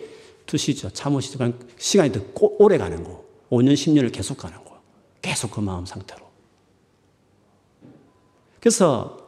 두시죠. 0.46 0.90
참으시죠. 0.90 1.52
시간이 1.76 2.12
더 2.12 2.20
오래 2.58 2.78
가는 2.78 3.04
거. 3.04 3.22
5년, 3.50 3.74
10년을 3.74 4.12
계속 4.12 4.38
가는 4.38 4.56
거. 4.64 4.80
계속 5.20 5.50
그 5.50 5.60
마음 5.60 5.84
상태로. 5.84 6.24
그래서 8.60 9.18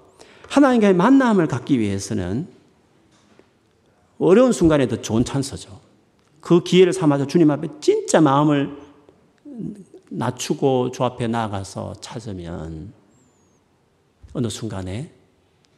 하나님과의 0.49 0.95
만남을 0.95 1.47
갖기 1.47 1.79
위해서는 1.79 2.49
어려운 4.19 4.53
순간에도 4.53 5.03
좋은 5.03 5.25
찬스죠. 5.25 5.79
그 6.41 6.63
기회를 6.63 6.95
삼아서 6.95 7.27
주님 7.27 7.51
앞에 7.51 7.69
진짜 7.81 8.23
마음을 8.23 8.79
낮추고 10.11 10.93
주 10.93 11.05
앞에 11.05 11.27
나가서 11.27 11.95
찾으면 12.01 12.93
어느 14.33 14.49
순간에 14.49 15.13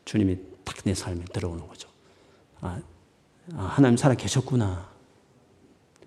주님이 0.04 0.36
딱 0.64 0.78
내 0.84 0.94
삶에 0.94 1.24
들어오는 1.32 1.66
거죠. 1.68 1.88
아, 2.60 2.80
아, 3.54 3.62
하나님 3.62 3.96
살아 3.96 4.14
계셨구나. 4.14 4.88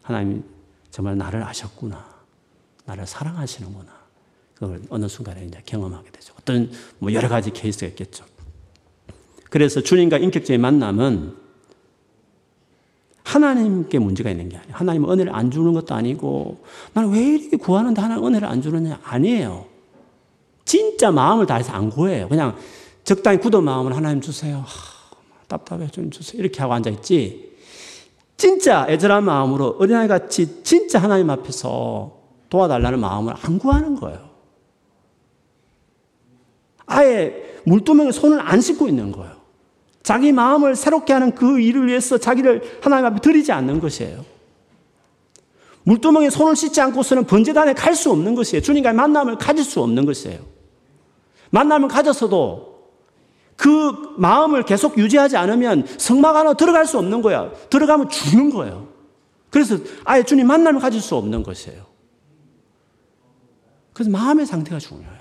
하나님 0.02 0.44
정말 0.90 1.18
나를 1.18 1.44
아셨구나. 1.44 2.10
나를 2.86 3.06
사랑하시는구나. 3.06 3.92
그걸 4.56 4.82
어느 4.90 5.08
순간에 5.08 5.46
이제 5.46 5.62
경험하게 5.66 6.12
되죠. 6.12 6.34
어떤 6.40 6.72
뭐 7.00 7.14
여러 7.14 7.30
가지 7.30 7.52
케이스가 7.52 7.88
있겠죠. 7.88 8.26
그래서 9.50 9.82
주님과 9.82 10.18
인격적인 10.18 10.60
만남은 10.62 11.38
하나님께 13.32 13.98
문제가 14.00 14.30
있는 14.30 14.50
게 14.50 14.58
아니에요. 14.58 14.76
하나님은 14.76 15.10
은혜를 15.10 15.34
안 15.34 15.52
주는 15.52 15.72
것도 15.72 15.96
아니고 15.96 16.64
나는 16.94 17.12
왜 17.12 17.22
이렇게 17.22 17.56
구하는데 17.56 18.02
하나님 18.02 18.26
은혜를 18.26 18.46
안 18.46 18.62
주느냐 18.62 19.00
아니에요. 19.04 19.66
진짜 20.66 21.12
마음을 21.12 21.46
다해서 21.46 21.72
안 21.72 21.90
구해요. 21.90 22.28
그냥 22.28 22.58
적당히 23.06 23.38
굳은 23.40 23.64
마음을 23.64 23.96
하나님 23.96 24.20
주세요. 24.20 24.58
하, 24.58 25.16
답답해 25.48 25.88
좀 25.88 26.12
주세요. 26.12 26.42
이렇게 26.42 26.60
하고 26.60 26.74
앉아 26.74 26.90
있지. 26.90 27.52
진짜 28.36 28.86
애절한 28.90 29.24
마음으로 29.24 29.78
어린아이 29.80 30.10
같이 30.10 30.64
진짜 30.64 31.00
하나님 31.00 31.30
앞에서 31.30 32.18
도와달라는 32.50 33.00
마음을 33.00 33.34
안 33.42 33.60
구하는 33.60 33.96
거예요. 33.96 34.30
아예 36.86 37.62
물두멍에 37.66 38.12
손을 38.12 38.42
안 38.42 38.60
씻고 38.60 38.90
있는 38.90 39.14
거예요. 39.14 39.41
자기 40.04 40.32
마음을 40.32 40.76
새롭게 40.76 41.14
하는 41.14 41.36
그 41.36 41.60
일을 41.60 41.88
위해서 41.88 42.18
자기를 42.18 42.80
하나님 42.82 43.06
앞에 43.06 43.20
드리지 43.20 43.52
않는 43.52 43.80
것이에요. 43.80 44.26
물두멍에 45.84 46.30
손을 46.30 46.56
씻지 46.56 46.80
않고서는 46.82 47.26
번제단에 47.26 47.74
갈 47.74 47.96
수 47.96 48.12
없는 48.12 48.36
것이에요. 48.36 48.62
주님과의 48.62 48.96
만남을 48.96 49.38
가질 49.38 49.64
수 49.64 49.82
없는 49.82 50.06
것이에요. 50.06 50.40
만남을 51.52 51.88
가졌어도 51.88 52.72
그 53.56 54.16
마음을 54.18 54.64
계속 54.64 54.98
유지하지 54.98 55.38
않으면 55.38 55.86
성막 55.98 56.36
안으로 56.36 56.56
들어갈 56.56 56.88
수 56.88 56.98
없는 56.98 57.22
거야. 57.22 57.52
들어가면 57.70 58.10
죽는 58.10 58.50
거예요. 58.50 58.88
그래서 59.50 59.78
아예 60.06 60.24
주님 60.24 60.48
만남을 60.48 60.82
가질 60.82 61.02
수 61.02 61.16
없는 61.16 61.44
것이에요. 61.44 61.86
그래서 63.94 64.10
마음의 64.10 64.46
상태가 64.46 64.80
중요해요. 64.80 65.21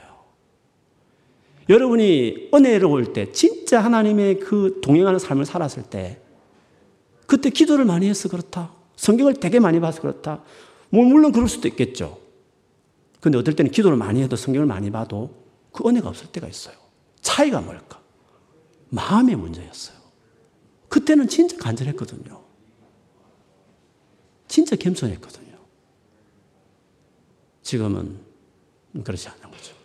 여러분이 1.71 2.51
은혜로울 2.53 3.13
때, 3.13 3.31
진짜 3.31 3.81
하나님의 3.81 4.41
그 4.41 4.81
동행하는 4.83 5.21
삶을 5.21 5.47
살았을 5.47 5.85
때, 5.85 6.21
그때 7.27 7.49
기도를 7.49 7.85
많이 7.85 8.09
해서 8.09 8.29
그렇다. 8.29 8.73
성경을 8.97 9.35
되게 9.35 9.61
많이 9.61 9.79
봐서 9.79 10.03
그렇다. 10.03 10.43
뭐, 10.91 11.05
물론 11.05 11.31
그럴 11.31 11.49
수도 11.49 11.69
있겠죠. 11.69 12.19
근데 13.21 13.39
어떨 13.39 13.55
때는 13.55 13.71
기도를 13.71 13.97
많이 13.97 14.21
해도 14.21 14.35
성경을 14.35 14.67
많이 14.67 14.91
봐도 14.91 15.45
그 15.71 15.89
은혜가 15.89 16.09
없을 16.09 16.27
때가 16.33 16.49
있어요. 16.49 16.75
차이가 17.21 17.61
뭘까? 17.61 18.01
마음의 18.89 19.37
문제였어요. 19.37 19.97
그때는 20.89 21.29
진짜 21.29 21.57
간절했거든요. 21.57 22.43
진짜 24.49 24.75
겸손했거든요. 24.75 25.57
지금은 27.63 28.19
그렇지 29.05 29.29
않는 29.29 29.43
거죠. 29.43 29.80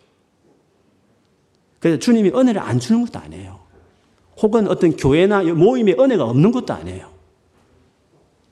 그래서 1.86 2.00
주님이 2.00 2.30
은혜를 2.30 2.60
안 2.60 2.80
주는 2.80 3.04
것도 3.04 3.20
아니에요. 3.20 3.60
혹은 4.42 4.66
어떤 4.66 4.96
교회나 4.96 5.44
모임에 5.44 5.92
은혜가 5.92 6.24
없는 6.24 6.50
것도 6.50 6.74
아니에요. 6.74 7.12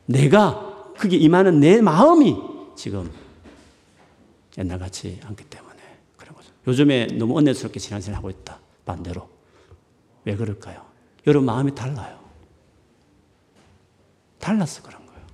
내가 0.06 0.92
그게 0.96 1.16
임하는 1.16 1.58
내 1.58 1.80
마음이 1.80 2.36
지금 2.76 3.10
옛날 4.56 4.78
같지 4.78 5.18
않기 5.24 5.46
때문에 5.46 5.74
그런 6.16 6.36
거죠. 6.36 6.52
요즘에 6.68 7.08
너무 7.18 7.36
은혜스럽게 7.40 7.80
신앙생활 7.80 8.18
하고 8.18 8.30
있다. 8.30 8.60
반대로. 8.84 9.28
왜 10.24 10.36
그럴까요? 10.36 10.84
여러분 11.26 11.46
마음이 11.46 11.74
달라요. 11.74 12.20
달라서 14.38 14.80
그런 14.84 15.04
거예요. 15.06 15.26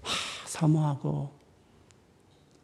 하, 0.00 0.48
사모하고 0.48 1.30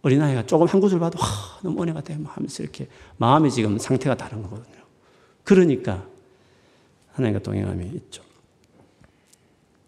어린아이가 0.07 0.47
조금 0.47 0.69
한 0.69 0.81
구절 0.81 1.01
봐도 1.01 1.19
하, 1.19 1.61
너무 1.63 1.83
은혜가 1.83 2.01
돼 2.03 2.17
하면서 2.25 2.63
이렇게 2.63 2.87
마음이 3.17 3.51
지금 3.51 3.77
상태가 3.77 4.17
다른 4.17 4.41
거거든요. 4.43 4.77
그러니까 5.43 6.07
하나님과 7.13 7.43
동행함이 7.43 7.87
있죠. 7.95 8.23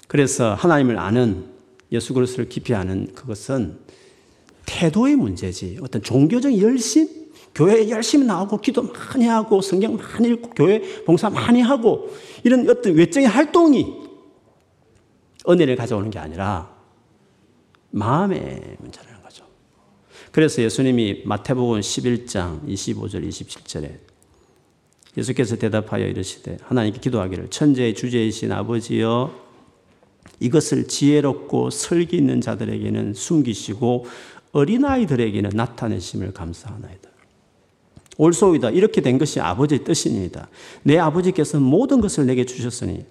그래서 0.09 0.55
하나님을 0.55 0.99
아는 0.99 1.47
예수 1.93 2.15
그리스도를 2.15 2.49
깊이 2.49 2.75
아는 2.75 3.15
그것은 3.15 3.79
태도의 4.67 5.15
문제지 5.15 5.79
어떤 5.83 6.03
종교적인 6.03 6.61
열심, 6.61 7.09
교회에 7.55 7.89
열심히 7.89 8.27
나오고 8.27 8.61
기도 8.61 8.83
많이 8.83 9.25
하고 9.27 9.61
성경 9.61 9.97
많이 9.97 10.29
읽고 10.31 10.51
교회 10.51 10.81
봉사 11.05 11.31
많이 11.31 11.61
하고 11.61 12.11
이런 12.43 12.69
어떤 12.69 12.95
외적인 12.95 13.29
활동이 13.29 13.87
은혜를 15.49 15.77
가져오는 15.77 16.11
게 16.11 16.19
아니라 16.19 16.77
마음의 17.91 18.77
문제라 18.81 19.18
그래서 20.33 20.63
예수님이 20.63 21.23
마태복음 21.25 21.81
11장 21.81 22.67
25절 22.67 23.29
27절에 23.29 23.99
예수께서 25.17 25.57
대답하여 25.57 26.07
이르시되 26.07 26.59
하나님께 26.63 27.01
기도하기를 27.01 27.51
천재의 27.51 27.95
주제이신 27.95 28.53
아버지여 28.53 29.49
이것을 30.41 30.87
지혜롭고 30.87 31.71
설기 31.71 32.17
있는 32.17 32.41
자들에게는 32.41 33.15
숨기시고 33.15 34.07
어린아이들에게는 34.53 35.51
나타내심을 35.55 36.33
감사하나이다. 36.33 37.09
올소이다. 38.17 38.71
이렇게 38.71 39.01
된 39.01 39.19
것이 39.19 39.41
아버지의 39.41 39.85
뜻입니다. 39.85 40.49
내 40.83 40.99
아버지께서 40.99 41.61
모든 41.61 42.01
것을 42.01 42.27
내게 42.27 42.45
주셨으니 42.45 43.05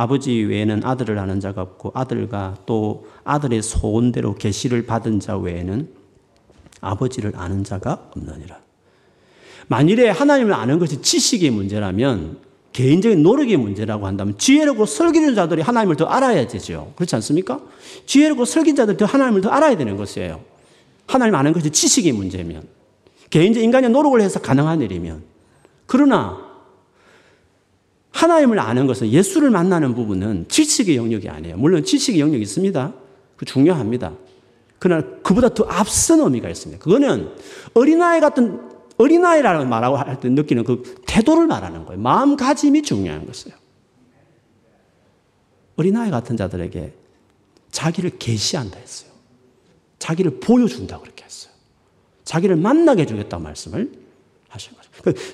아버지 0.00 0.32
외에는 0.32 0.80
아들을 0.82 1.18
아는 1.18 1.40
자가 1.40 1.60
없고 1.60 1.92
아들과 1.94 2.56
또 2.64 3.06
아들의 3.22 3.60
소원대로 3.60 4.34
계시를 4.34 4.86
받은 4.86 5.20
자 5.20 5.36
외에는 5.36 5.90
아버지를 6.80 7.32
아는 7.36 7.64
자가 7.64 8.08
없느니라. 8.16 8.58
만일에 9.68 10.08
하나님을 10.08 10.54
아는 10.54 10.78
것이 10.78 11.02
지식의 11.02 11.50
문제라면 11.50 12.38
개인적인 12.72 13.22
노력의 13.22 13.58
문제라고 13.58 14.06
한다면 14.06 14.38
지혜롭고 14.38 14.86
설기는 14.86 15.34
자들이 15.34 15.60
하나님을 15.60 15.96
더 15.96 16.06
알아야 16.06 16.46
되죠. 16.46 16.94
그렇지 16.96 17.14
않습니까? 17.16 17.60
지혜롭고 18.06 18.46
설긴 18.46 18.76
자들이 18.76 18.96
더 18.96 19.04
하나님을 19.04 19.42
더 19.42 19.50
알아야 19.50 19.76
되는 19.76 19.98
것이에요. 19.98 20.40
하나님 21.08 21.34
아는 21.34 21.52
것이 21.52 21.68
지식의 21.68 22.12
문제면 22.12 22.66
개인적 23.28 23.62
인간의 23.62 23.90
노력을 23.90 24.18
해서 24.18 24.40
가능한 24.40 24.80
일이면 24.80 25.24
그러나 25.84 26.49
하나님을 28.12 28.58
아는 28.58 28.86
것은 28.86 29.08
예수를 29.08 29.50
만나는 29.50 29.94
부분은 29.94 30.46
지식의 30.48 30.96
영역이 30.96 31.28
아니에요. 31.28 31.56
물론 31.56 31.84
지식의 31.84 32.20
영역이 32.20 32.42
있습니다. 32.42 32.94
그 33.36 33.44
중요합니다. 33.44 34.14
그러나 34.78 35.06
그보다 35.22 35.48
더 35.50 35.64
앞선 35.64 36.20
의미가 36.20 36.48
있습니다. 36.48 36.82
그거는 36.82 37.30
어린아이 37.74 38.20
같은 38.20 38.60
어린아이라는 38.98 39.68
말하고 39.68 39.96
할 39.96 40.20
때 40.20 40.28
느끼는 40.28 40.64
그 40.64 40.82
태도를 41.06 41.46
말하는 41.46 41.86
거예요. 41.86 42.00
마음가짐이 42.00 42.82
중요한 42.82 43.26
것이에요. 43.26 43.56
어린아이 45.76 46.10
같은 46.10 46.36
자들에게 46.36 46.92
자기를 47.70 48.18
계시한다 48.18 48.78
했어요. 48.78 49.10
자기를 49.98 50.40
보여준다 50.40 50.98
그렇게 50.98 51.24
했어요. 51.24 51.52
자기를 52.24 52.56
만나게 52.56 53.02
해주겠다고 53.02 53.42
말씀을 53.42 53.92
하신. 54.48 54.72
그 54.74 54.79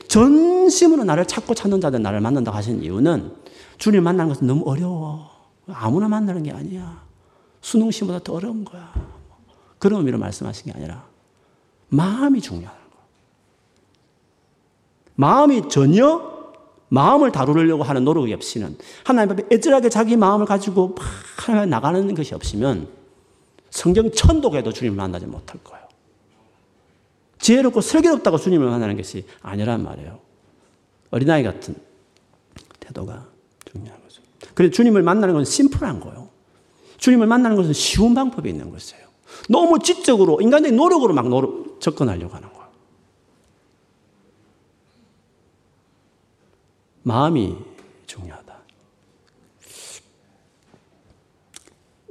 전심으로 0.09 1.05
나를 1.05 1.26
찾고 1.26 1.55
찾는 1.55 1.81
자들 1.81 2.02
나를 2.02 2.20
만난다고 2.20 2.57
하신 2.57 2.83
이유는 2.83 3.33
주님 3.79 4.02
만나는 4.02 4.33
것은 4.33 4.46
너무 4.46 4.68
어려워. 4.68 5.31
아무나 5.68 6.09
만나는 6.09 6.42
게 6.42 6.52
아니야. 6.52 7.05
수능 7.61 7.90
시보다 7.90 8.20
더 8.20 8.35
어려운 8.35 8.64
거야. 8.64 8.92
그런 9.79 10.00
의미로 10.00 10.18
말씀하신 10.18 10.72
게 10.72 10.79
아니라 10.79 11.05
마음이 11.88 12.40
중요하다는 12.40 12.90
거. 12.90 12.96
마음이 15.16 15.68
전혀 15.68 16.37
마음을 16.88 17.33
다루려고 17.33 17.83
하는 17.83 18.05
노력이 18.05 18.33
없이는 18.33 18.79
하나님 19.05 19.33
앞에 19.33 19.44
애절하게 19.50 19.88
자기 19.88 20.16
마음을 20.16 20.46
가지고 20.46 20.94
막 20.94 21.66
나가는 21.66 22.14
것이 22.14 22.35
없으면 22.35 22.88
성경 23.70 24.11
천독에도 24.11 24.72
주님을 24.72 24.96
만나지 24.96 25.26
못할 25.26 25.62
거예요. 25.62 25.86
지혜롭고 27.46 27.80
설계롭다고 27.80 28.38
주님을 28.38 28.68
만나는 28.68 28.96
것이 28.96 29.24
아니란 29.40 29.85
말이에요. 29.85 30.18
어린아이 31.12 31.44
같은 31.44 31.76
태도가 32.80 33.24
중요한 33.70 34.02
거죠. 34.02 34.20
그래서 34.54 34.72
주님을 34.72 35.04
만나는 35.04 35.32
것은 35.32 35.44
심플한 35.44 36.00
거예요. 36.00 36.28
주님을 36.98 37.28
만나는 37.28 37.56
것은 37.56 37.72
쉬운 37.72 38.14
방법이 38.14 38.50
있는 38.50 38.70
것이에요. 38.70 39.06
너무 39.48 39.78
지적으로, 39.78 40.40
인간적인 40.40 40.74
노력으로 40.76 41.14
막 41.14 41.28
노력, 41.28 41.80
접근하려고 41.80 42.35
하는 42.35 42.52
거예요. 42.52 42.66
마음이 47.04 47.56
중요하다. 48.09 48.56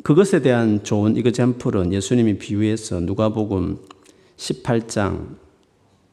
그것에 0.01 0.41
대한 0.41 0.81
좋은 0.85 1.17
이그젠플은 1.17 1.91
예수님이 1.91 2.37
비유해서 2.37 3.01
누가복음 3.01 3.94
18장 4.37 5.37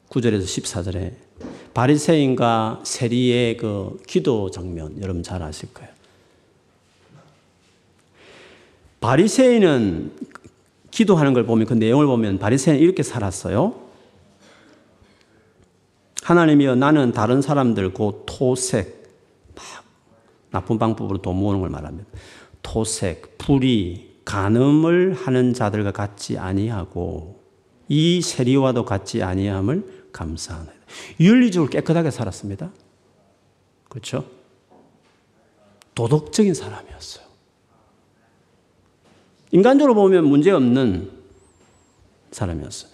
9절에서 0.08 0.44
14절에 0.44 1.14
바리새인과 1.74 2.80
세리의 2.84 3.56
그 3.56 4.00
기도 4.06 4.50
장면 4.50 5.00
여러분 5.00 5.22
잘 5.22 5.42
아실 5.42 5.72
거예요. 5.72 5.90
바리새인은 9.00 10.12
기도하는 10.90 11.32
걸 11.32 11.44
보면 11.44 11.66
그 11.66 11.74
내용을 11.74 12.06
보면 12.06 12.38
바리새인은 12.38 12.80
이렇게 12.80 13.02
살았어요. 13.02 13.74
하나님이여 16.22 16.76
나는 16.76 17.12
다른 17.12 17.42
사람들 17.42 17.92
곧 17.94 18.24
토색 18.26 19.02
나쁜 20.52 20.78
방법으로 20.78 21.18
돈 21.18 21.36
모으는 21.36 21.60
걸 21.60 21.70
말합니다. 21.70 22.08
토색, 22.62 23.38
불의, 23.38 24.10
간음을 24.24 25.14
하는 25.14 25.52
자들과 25.52 25.90
같지 25.90 26.38
아니하고 26.38 27.41
이 27.94 28.22
세리와도 28.22 28.86
같지 28.86 29.22
아니함을 29.22 30.08
감사하나이다. 30.12 30.72
윤리적으로 31.20 31.68
깨끗하게 31.68 32.10
살았습니다. 32.10 32.70
그렇죠? 33.90 34.24
도덕적인 35.94 36.54
사람이었어요. 36.54 37.26
인간적으로 39.50 39.94
보면 39.94 40.24
문제없는 40.24 41.10
사람이었어요. 42.30 42.90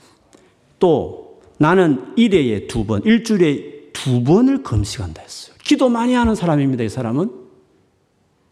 또 0.81 1.43
나는 1.59 2.13
일회에 2.17 2.67
두 2.67 2.85
번, 2.85 3.05
일주일에 3.05 3.93
두 3.93 4.25
번을 4.25 4.65
금식한다 4.65 5.23
했어요. 5.23 5.55
기도 5.63 5.89
많이 5.89 6.15
하는 6.15 6.35
사람입니다. 6.35 6.83
이 6.83 6.89
사람은 6.89 7.31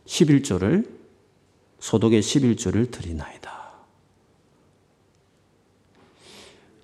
11조를 0.06 0.88
소독의 1.80 2.22
11조를 2.22 2.92
드리나이다. 2.92 3.55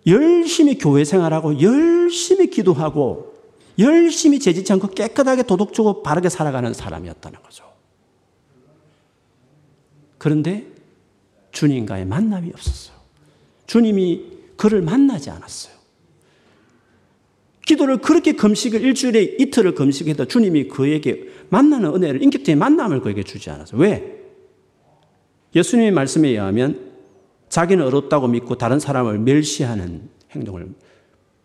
열심히 0.07 0.79
교회 0.79 1.05
생활하고 1.05 1.61
열심히 1.61 2.49
기도하고 2.49 3.33
열심히 3.79 4.39
재지치 4.39 4.73
않고 4.73 4.89
깨끗하게 4.89 5.45
도덕적으로 5.45 6.03
바르게 6.03 6.29
살아가는 6.29 6.73
사람이었다는 6.73 7.43
거죠. 7.43 7.65
그런데 10.19 10.67
주님과의 11.53 12.07
만남이 12.07 12.51
없었어요. 12.53 12.97
주님이 13.67 14.25
그를 14.57 14.83
만나지 14.83 15.31
않았어요. 15.31 15.73
기도를 17.67 17.99
그렇게 17.99 18.33
금식을 18.33 18.83
일주일에 18.83 19.37
이틀을 19.39 19.75
금식해도 19.75 20.27
주님이 20.27 20.69
그에게 20.69 21.29
만나는 21.49 21.95
은혜를 21.95 22.23
인격적인 22.23 22.59
만남을 22.59 23.01
그에게 23.01 23.23
주지 23.23 23.51
않았어요. 23.51 23.81
왜? 23.81 24.21
예수님의 25.55 25.93
말씀에 25.93 26.29
의하면 26.29 26.92
자기는 27.53 27.85
어렵다고 27.85 28.29
믿고 28.29 28.55
다른 28.57 28.81
사람을 28.81 29.19
멸시하는 29.19 30.09
행동을 30.31 30.73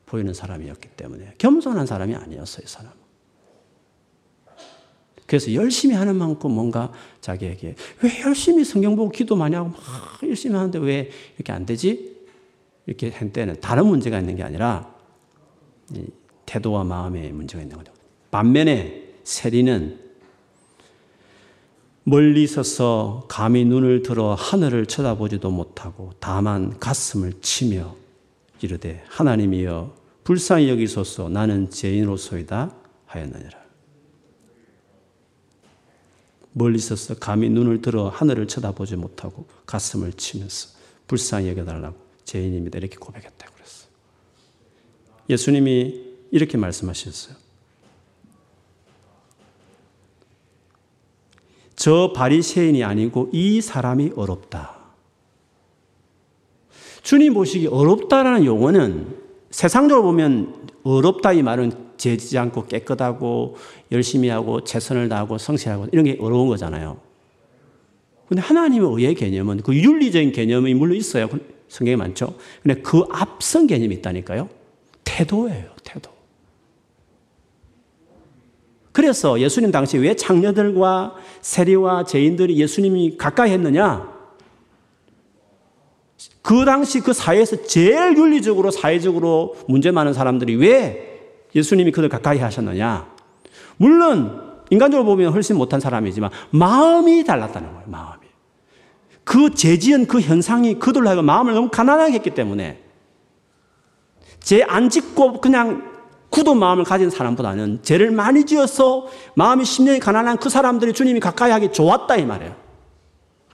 보이는 0.06 0.34
사람이었기 0.34 0.88
때문에 0.96 1.34
겸손한 1.38 1.86
사람이 1.86 2.16
아니었어요, 2.16 2.64
이 2.64 2.70
사람은. 2.70 2.98
그래서 5.26 5.54
열심히 5.54 5.96
하는 5.96 6.16
만큼 6.16 6.52
뭔가 6.52 6.94
자기에게 7.20 7.76
왜 8.02 8.22
열심히 8.22 8.64
성경 8.64 8.96
보고 8.96 9.12
기도 9.12 9.36
많이 9.36 9.58
하고 9.58 9.68
막 9.68 9.78
열심히 10.24 10.56
하는데 10.56 10.80
왜 10.80 11.10
이렇게 11.36 11.52
안 11.52 11.66
되지? 11.66 12.16
이렇게 12.86 13.10
한 13.10 13.34
때는 13.34 13.60
다른 13.60 13.88
문제가 13.88 14.18
있는 14.18 14.38
게 14.38 14.44
아니라 14.44 14.96
태도와 16.46 16.86
마음에 16.86 17.34
문제가 17.34 17.62
있는 17.62 17.76
거죠. 17.76 17.92
반면에 18.32 19.10
세리는 19.26 20.07
멀리 22.10 22.48
서서 22.48 23.26
감히 23.28 23.66
눈을 23.66 24.02
들어 24.02 24.34
하늘을 24.34 24.86
쳐다보지도 24.86 25.52
못하고 25.52 26.14
다만 26.22 26.80
가슴을 26.80 27.34
치며 27.42 27.98
이르되 28.62 29.04
하나님이여 29.10 29.94
불쌍히 30.24 30.70
여기소서 30.70 31.28
나는 31.28 31.70
죄인으로소이다 31.70 32.74
하였느니라. 33.08 33.60
멀리 36.54 36.80
서서 36.80 37.16
감히 37.16 37.50
눈을 37.50 37.82
들어 37.82 38.08
하늘을 38.08 38.48
쳐다보지 38.48 38.96
못하고 38.96 39.46
가슴을 39.66 40.14
치면서 40.14 40.70
불쌍히 41.08 41.50
여겨달라고 41.50 41.98
죄인입니다 42.24 42.78
이렇게 42.78 42.96
고백했다고 42.96 43.54
그랬어요. 43.54 43.90
예수님이 45.30 46.06
이렇게 46.32 46.58
말씀하셨어요. 46.58 47.47
저 51.78 52.12
바리새인이 52.14 52.84
아니고 52.84 53.30
이 53.32 53.62
사람이 53.62 54.12
어렵다. 54.16 54.76
주님 57.04 57.36
보시기 57.36 57.68
어렵다라는 57.68 58.44
용어는 58.44 59.16
세상적으로 59.52 60.04
보면 60.08 60.70
어렵다 60.84 61.32
이 61.34 61.44
말은 61.44 61.72
재지지 61.98 62.38
않고 62.38 62.66
깨끗하고 62.66 63.56
열심히 63.92 64.28
하고 64.28 64.64
최선을 64.64 65.08
다하고 65.08 65.38
성실하고 65.38 65.88
이런 65.92 66.04
게 66.04 66.18
어려운 66.20 66.48
거잖아요. 66.48 67.00
근데 68.28 68.42
하나님의 68.42 68.90
의의 68.94 69.16
개념은 69.16 69.62
그 69.62 69.74
윤리적인 69.74 70.32
개념이 70.32 70.74
물론 70.74 70.98
있어요. 70.98 71.30
성경에 71.70 71.96
많죠. 71.96 72.36
근데 72.64 72.82
그 72.82 73.04
앞선 73.12 73.68
개념이 73.68 73.96
있다니까요. 73.96 74.50
태도예요, 75.04 75.70
태도. 75.84 76.17
그래서 78.98 79.40
예수님 79.40 79.70
당시 79.70 80.00
왜 80.00 80.16
창녀들과 80.16 81.14
세리와 81.42 82.06
죄인들이 82.06 82.58
예수님이 82.58 83.16
가까이 83.16 83.52
했느냐? 83.52 84.12
그 86.42 86.66
당시 86.66 87.02
그 87.02 87.14
사회에서 87.14 87.68
제일 87.68 88.18
윤리적으로 88.18 88.72
사회적으로 88.72 89.56
문제 89.68 89.92
많은 89.92 90.14
사람들이 90.14 90.56
왜 90.56 91.36
예수님이 91.54 91.92
그들 91.92 92.10
가까이 92.10 92.40
하셨느냐? 92.40 93.08
물론 93.78 94.42
인간적으로 94.72 95.06
보면 95.06 95.32
훨씬 95.32 95.58
못한 95.58 95.80
사람이지만 95.80 96.32
마음이 96.50 97.24
달랐다는 97.24 97.72
거예요. 97.74 97.84
마음이. 97.86 98.26
그 99.24 99.54
죄지은 99.54 100.08
그 100.08 100.22
현상이 100.22 100.80
그들로 100.80 101.08
하여금 101.08 101.24
마음을 101.24 101.54
너무 101.54 101.70
가난하게 101.70 102.14
했기 102.14 102.32
때문에 102.32 102.82
죄안 104.40 104.90
짓고 104.90 105.40
그냥 105.40 105.97
굳은 106.38 106.60
마음을 106.60 106.84
가진 106.84 107.10
사람보다는 107.10 107.80
죄를 107.82 108.12
많이 108.12 108.46
지어서 108.46 109.08
마음이 109.36 109.64
10년이 109.64 110.00
가난한 110.00 110.38
그 110.38 110.50
사람들이 110.50 110.94
주님이 110.94 111.20
가까이 111.20 111.52
하기 111.52 111.72
좋았다 111.72 112.16
이 112.18 112.26
말이에요. 112.26 112.56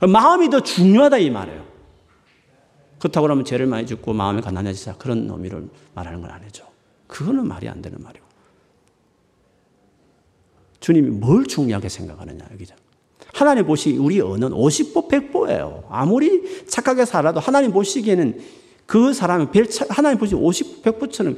마음이 0.01 0.49
더 0.49 0.59
중요하다 0.59 1.17
이 1.19 1.29
말이에요. 1.29 1.63
그렇다고 2.99 3.23
그러면 3.23 3.45
죄를 3.45 3.67
많이 3.67 3.85
짓고 3.85 4.11
마음이 4.11 4.41
가난해지자 4.41 4.95
그런 4.97 5.29
의미를 5.29 5.69
말하는 5.95 6.19
건 6.19 6.31
아니죠. 6.31 6.65
그거는 7.07 7.47
말이 7.47 7.69
안 7.69 7.81
되는 7.81 7.97
말이고. 8.01 8.25
주님이 10.81 11.09
뭘 11.09 11.45
중요하게 11.45 11.87
생각하느냐 11.87 12.45
여기죠. 12.51 12.75
하나님 13.33 13.65
보시기 13.65 13.97
우리 13.97 14.19
언은 14.19 14.49
50보 14.49 15.07
100보예요. 15.09 15.83
아무리 15.89 16.65
착하게 16.67 17.05
살아도 17.05 17.39
하나님 17.39 17.71
보시기에는 17.71 18.41
그 18.85 19.13
사람은 19.13 19.47
하나님 19.89 20.19
보시기 20.19 20.35
50, 20.35 20.83
100보처럼 20.83 21.37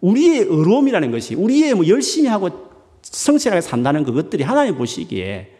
우리의 0.00 0.40
의로움이라는 0.40 1.10
것이 1.10 1.34
우리의 1.34 1.74
뭐 1.74 1.86
열심히 1.86 2.28
하고 2.28 2.50
성실하게 3.02 3.60
산다는 3.60 4.04
그것들이 4.04 4.42
하나님 4.44 4.76
보시기에 4.76 5.50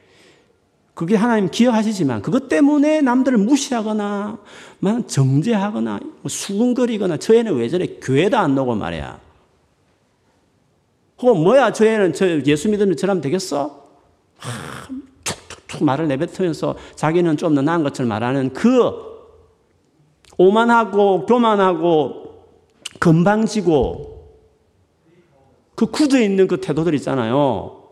그게 0.95 1.17
하나님 1.17 1.51
기억하시지만 1.51 2.23
그것 2.23 2.49
때문에 2.49 3.01
남들을 3.01 3.39
무시하거나 3.39 4.39
정죄하거나 5.07 6.01
뭐 6.01 6.29
수근거리거나 6.29 7.17
저 7.17 7.35
애는 7.35 7.55
왜 7.57 7.69
저래 7.69 7.87
교회도 8.01 8.37
안 8.39 8.55
나고 8.55 8.75
말이야. 8.77 9.19
혹은 11.21 11.43
뭐야 11.43 11.73
저 11.73 11.85
애는 11.85 12.13
저 12.13 12.41
예수 12.43 12.69
믿으면 12.69 12.97
저라면 12.97 13.21
되겠어? 13.23 13.85
하, 14.39 14.89
툭툭툭 15.25 15.85
말을 15.85 16.07
내뱉으면서 16.09 16.77
자기는 16.95 17.37
좀 17.39 17.55
더 17.55 17.63
나은 17.63 17.83
것처럼 17.83 18.09
말하는 18.09 18.53
그 18.53 18.93
오만하고 20.37 21.27
교만하고 21.27 22.45
건방지고 23.01 24.14
그 25.75 25.87
굳어 25.87 26.21
있는 26.21 26.47
그 26.47 26.61
태도들 26.61 26.95
있잖아요. 26.95 27.83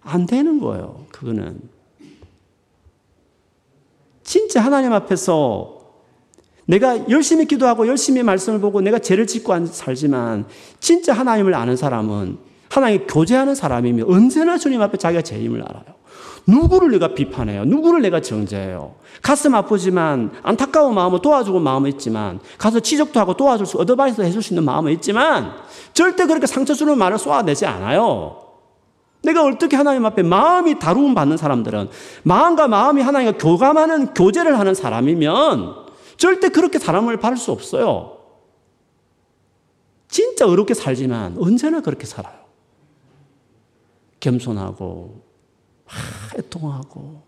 안 0.00 0.26
되는 0.26 0.60
거예요. 0.60 1.06
그거는. 1.10 1.60
진짜 4.22 4.60
하나님 4.60 4.92
앞에서 4.92 5.76
내가 6.66 7.08
열심히 7.08 7.46
기도하고 7.46 7.86
열심히 7.86 8.22
말씀을 8.22 8.60
보고 8.60 8.80
내가 8.80 8.98
죄를 8.98 9.26
짓고 9.26 9.66
살지만 9.66 10.46
진짜 10.80 11.12
하나님을 11.12 11.54
아는 11.54 11.76
사람은 11.76 12.38
하나님 12.68 13.06
교제하는 13.06 13.54
사람이면 13.54 14.10
언제나 14.10 14.58
주님 14.58 14.82
앞에 14.82 14.98
자기가 14.98 15.22
죄임을 15.22 15.62
알아요. 15.62 15.95
누구를 16.46 16.90
내가 16.90 17.14
비판해요? 17.14 17.64
누구를 17.64 18.02
내가 18.02 18.20
정죄해요? 18.20 18.94
가슴 19.22 19.54
아프지만 19.54 20.32
안타까운 20.42 20.94
마음을 20.94 21.20
도와주고 21.20 21.58
마음은 21.58 21.90
있지만 21.92 22.40
가서 22.58 22.80
지적도 22.80 23.18
하고 23.18 23.34
도와줄 23.34 23.66
수 23.66 23.78
어드바이스 23.78 24.22
해줄 24.22 24.42
수 24.42 24.52
있는 24.52 24.64
마음은 24.64 24.92
있지만 24.92 25.52
절대 25.92 26.26
그렇게 26.26 26.46
상처 26.46 26.74
주는 26.74 26.96
말을 26.96 27.18
쏘아내지 27.18 27.66
않아요. 27.66 28.42
내가 29.22 29.44
어떻게 29.44 29.76
하나님 29.76 30.06
앞에 30.06 30.22
마음이 30.22 30.78
다루음 30.78 31.14
받는 31.14 31.36
사람들은 31.36 31.88
마음과 32.22 32.68
마음이 32.68 33.02
하나님과 33.02 33.38
교감하는 33.38 34.14
교제를 34.14 34.58
하는 34.58 34.74
사람이면 34.74 35.86
절대 36.16 36.48
그렇게 36.48 36.78
사람을 36.78 37.18
바를 37.18 37.36
수 37.36 37.50
없어요. 37.50 38.18
진짜 40.08 40.46
어렵게 40.46 40.74
살지만 40.74 41.36
언제나 41.38 41.80
그렇게 41.80 42.06
살아요. 42.06 42.36
겸손하고, 44.20 45.25
애통하고, 46.38 47.22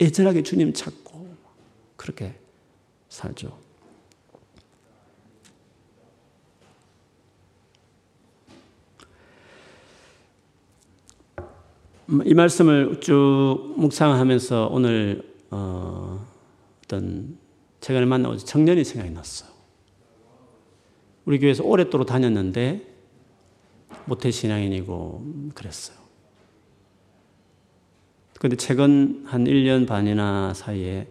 애절하게 0.00 0.42
주님 0.42 0.72
찾고, 0.72 1.34
그렇게 1.96 2.38
살죠. 3.08 3.58
음, 12.10 12.22
이 12.24 12.34
말씀을 12.34 13.00
쭉 13.00 13.74
묵상하면서 13.76 14.68
오늘 14.72 15.22
어, 15.50 16.26
떤 16.88 17.38
최근에 17.80 18.04
만나고 18.04 18.36
청년이 18.36 18.84
생각이 18.84 19.12
났어요. 19.12 19.50
우리 21.24 21.38
교회에서 21.38 21.62
오랫도록 21.64 22.06
다녔는데 22.06 22.84
모태신앙인이고 24.06 25.52
그랬어요. 25.54 25.99
근데 28.40 28.56
최근 28.56 29.22
한 29.26 29.44
1년 29.44 29.86
반이나 29.86 30.54
사이에 30.54 31.06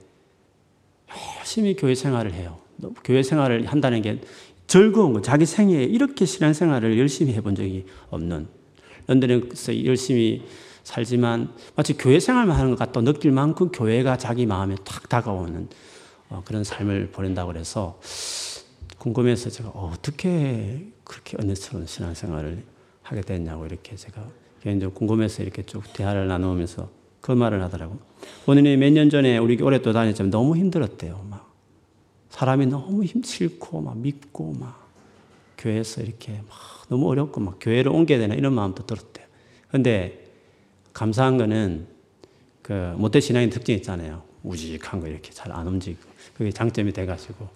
열심히 1.37 1.75
교회 1.75 1.93
생활을 1.93 2.33
해요. 2.33 2.57
교회 3.03 3.21
생활을 3.21 3.67
한다는 3.67 4.01
게 4.01 4.19
즐거운 4.65 5.13
거. 5.13 5.21
자기 5.21 5.45
생애에 5.45 5.83
이렇게 5.83 6.25
신앙생활을 6.25 6.97
열심히 6.97 7.35
해본 7.35 7.53
적이 7.53 7.85
없는 8.09 8.47
런던에서 9.05 9.85
열심히 9.85 10.43
살지만 10.81 11.53
마치 11.75 11.95
교회 11.95 12.19
생활만 12.19 12.57
하는 12.57 12.71
것 12.71 12.79
같다 12.79 13.01
느낄 13.01 13.31
만큼 13.31 13.69
교회가 13.69 14.17
자기 14.17 14.47
마음에 14.47 14.73
탁 14.83 15.07
다가오는 15.07 15.69
어, 16.29 16.41
그런 16.45 16.63
삶을 16.63 17.11
보낸다고 17.11 17.51
그래서 17.51 17.99
궁금해서 18.97 19.51
제가 19.51 19.69
어, 19.75 19.93
떻게 20.01 20.91
그렇게 21.03 21.37
은혜스러운 21.39 21.85
신앙생활을 21.85 22.63
하게 23.03 23.21
됐냐고 23.21 23.67
이렇게 23.67 23.95
제가 23.95 24.27
개인적으로 24.63 24.95
궁금해서 24.95 25.43
이렇게 25.43 25.63
쭉 25.63 25.83
대화를 25.93 26.27
나누면서 26.27 26.97
그 27.21 27.31
말을 27.31 27.61
하더라고. 27.63 27.97
본인이 28.45 28.75
몇 28.77 28.91
년 28.91 29.09
전에 29.09 29.37
우리 29.37 29.61
오래 29.61 29.81
또 29.81 29.93
다녔지만 29.93 30.29
너무 30.29 30.55
힘들었대요. 30.57 31.25
막 31.29 31.53
사람이 32.29 32.67
너무 32.67 33.03
힘 33.03 33.23
싫고 33.23 33.81
막 33.81 33.97
믿고 33.97 34.53
막 34.53 34.87
교회에서 35.57 36.01
이렇게 36.01 36.41
막 36.47 36.57
너무 36.89 37.09
어렵고 37.09 37.41
막 37.41 37.57
교회를 37.59 37.91
옮겨야 37.91 38.17
되나 38.19 38.35
이런 38.35 38.53
마음도 38.53 38.85
들었대요. 38.85 39.25
근데 39.69 40.25
감사한 40.93 41.37
거는 41.37 41.87
그 42.61 42.93
모태 42.97 43.19
신앙의 43.19 43.49
특징 43.49 43.75
있잖아요. 43.75 44.23
우직한 44.43 44.99
거 45.01 45.07
이렇게 45.07 45.31
잘 45.31 45.51
안 45.51 45.67
움직이고 45.67 46.01
그게 46.35 46.51
장점이 46.51 46.93
돼가지고 46.93 47.47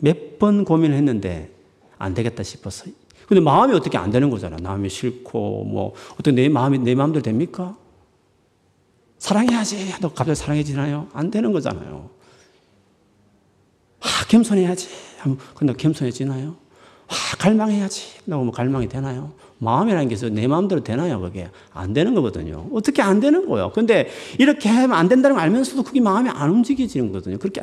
몇 0.00 0.38
번 0.38 0.64
고민을 0.64 0.96
했는데 0.96 1.50
안 1.98 2.14
되겠다 2.14 2.42
싶어서 2.44 2.86
근데 3.28 3.40
마음이 3.42 3.74
어떻게 3.74 3.98
안 3.98 4.10
되는 4.10 4.30
거잖아. 4.30 4.56
마음이 4.62 4.88
싫고 4.88 5.64
뭐 5.64 5.92
어떻게 6.14 6.32
내 6.32 6.48
마음이 6.48 6.78
내 6.78 6.94
마음대로 6.94 7.22
됩니까? 7.22 7.76
사랑해야지. 9.18 9.94
너 10.00 10.08
갑자기 10.08 10.34
사랑해지나요? 10.34 11.08
안 11.12 11.30
되는 11.30 11.52
거잖아요. 11.52 12.08
아, 14.00 14.06
겸손해야지. 14.28 14.88
근데 15.54 15.74
겸손해지나요? 15.74 16.56
아, 17.08 17.14
갈망해야지. 17.38 18.20
나뭐 18.24 18.50
갈망이 18.50 18.88
되나요? 18.88 19.32
마음이라는 19.58 20.08
게내 20.08 20.46
마음대로 20.46 20.82
되나요? 20.82 21.20
그게 21.20 21.50
안 21.72 21.92
되는 21.92 22.14
거거든요. 22.14 22.66
어떻게 22.72 23.02
안 23.02 23.20
되는 23.20 23.46
거예요? 23.46 23.72
근데 23.74 24.08
이렇게 24.38 24.70
하면 24.70 24.92
안 24.92 25.08
된다는 25.08 25.36
걸 25.36 25.44
알면서도 25.44 25.82
그게 25.82 26.00
마음이 26.00 26.30
안 26.30 26.48
움직여지는 26.50 27.08
거거든요. 27.08 27.36
그렇게 27.38 27.62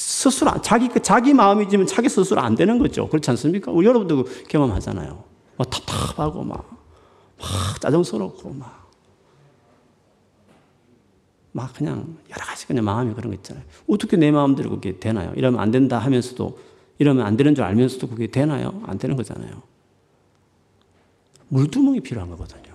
스스로 0.00 0.50
자기 0.62 0.88
자기 1.02 1.34
마음이지만 1.34 1.86
자기 1.86 2.08
스스로 2.08 2.40
안 2.40 2.54
되는 2.54 2.78
거죠. 2.78 3.06
그렇지 3.08 3.28
않습니까? 3.30 3.70
여러분도 3.70 4.24
경험하잖아요. 4.48 5.22
막 5.58 5.70
답답하고 5.70 6.42
막, 6.42 6.70
막 7.38 7.80
짜증스럽고 7.80 8.54
막. 8.54 8.88
막 11.52 11.74
그냥 11.74 12.16
여러 12.30 12.44
가지 12.46 12.66
그냥 12.66 12.84
마음이 12.84 13.12
그런 13.12 13.30
거 13.30 13.34
있잖아요. 13.36 13.62
어떻게 13.88 14.16
내 14.16 14.30
마음대로 14.30 14.70
그게 14.70 14.98
되나요? 14.98 15.32
이러면 15.36 15.60
안 15.60 15.70
된다 15.70 15.98
하면서도 15.98 16.58
이러면 16.98 17.26
안 17.26 17.36
되는 17.36 17.54
줄 17.54 17.64
알면서도 17.64 18.08
그게 18.08 18.26
되나요? 18.26 18.80
안 18.86 18.96
되는 18.96 19.16
거잖아요. 19.16 19.62
물두멍이 21.48 22.00
필요한 22.00 22.30
거거든요. 22.30 22.69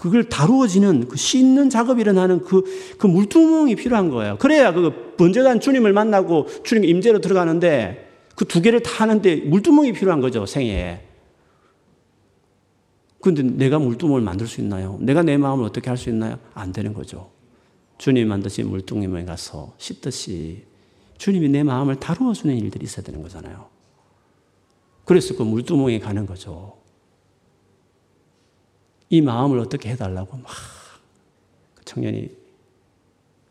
그걸 0.00 0.24
다루어지는 0.30 1.08
그 1.08 1.18
씻는 1.18 1.68
작업이 1.68 2.00
일어나는 2.00 2.40
그, 2.40 2.64
그 2.96 3.06
물두멍이 3.06 3.76
필요한 3.76 4.08
거예요. 4.08 4.38
그래야 4.38 4.72
그 4.72 5.14
번제단 5.18 5.60
주님을 5.60 5.92
만나고 5.92 6.46
주님 6.64 6.84
임재로 6.88 7.20
들어가는데 7.20 8.08
그 8.34 8.46
두 8.46 8.62
개를 8.62 8.82
다 8.82 9.02
하는데 9.02 9.36
물두멍이 9.36 9.92
필요한 9.92 10.22
거죠, 10.22 10.46
생애에. 10.46 11.06
근데 13.20 13.42
내가 13.42 13.78
물두멍을 13.78 14.22
만들 14.22 14.46
수 14.46 14.62
있나요? 14.62 14.96
내가 15.02 15.22
내 15.22 15.36
마음을 15.36 15.66
어떻게 15.66 15.90
할 15.90 15.98
수 15.98 16.08
있나요? 16.08 16.38
안 16.54 16.72
되는 16.72 16.94
거죠. 16.94 17.30
주님 17.98 18.26
만드신 18.28 18.70
물두멍에 18.70 19.26
가서 19.26 19.74
씻듯이 19.76 20.64
주님이 21.18 21.50
내 21.50 21.62
마음을 21.62 22.00
다루어주는 22.00 22.56
일들이 22.56 22.84
있어야 22.84 23.04
되는 23.04 23.20
거잖아요. 23.20 23.66
그래서 25.04 25.36
그 25.36 25.42
물두멍에 25.42 25.98
가는 25.98 26.24
거죠. 26.24 26.79
이 29.10 29.20
마음을 29.20 29.58
어떻게 29.58 29.90
해달라고 29.90 30.38
막 30.38 30.50
그 31.80 31.84
청년이 31.84 32.30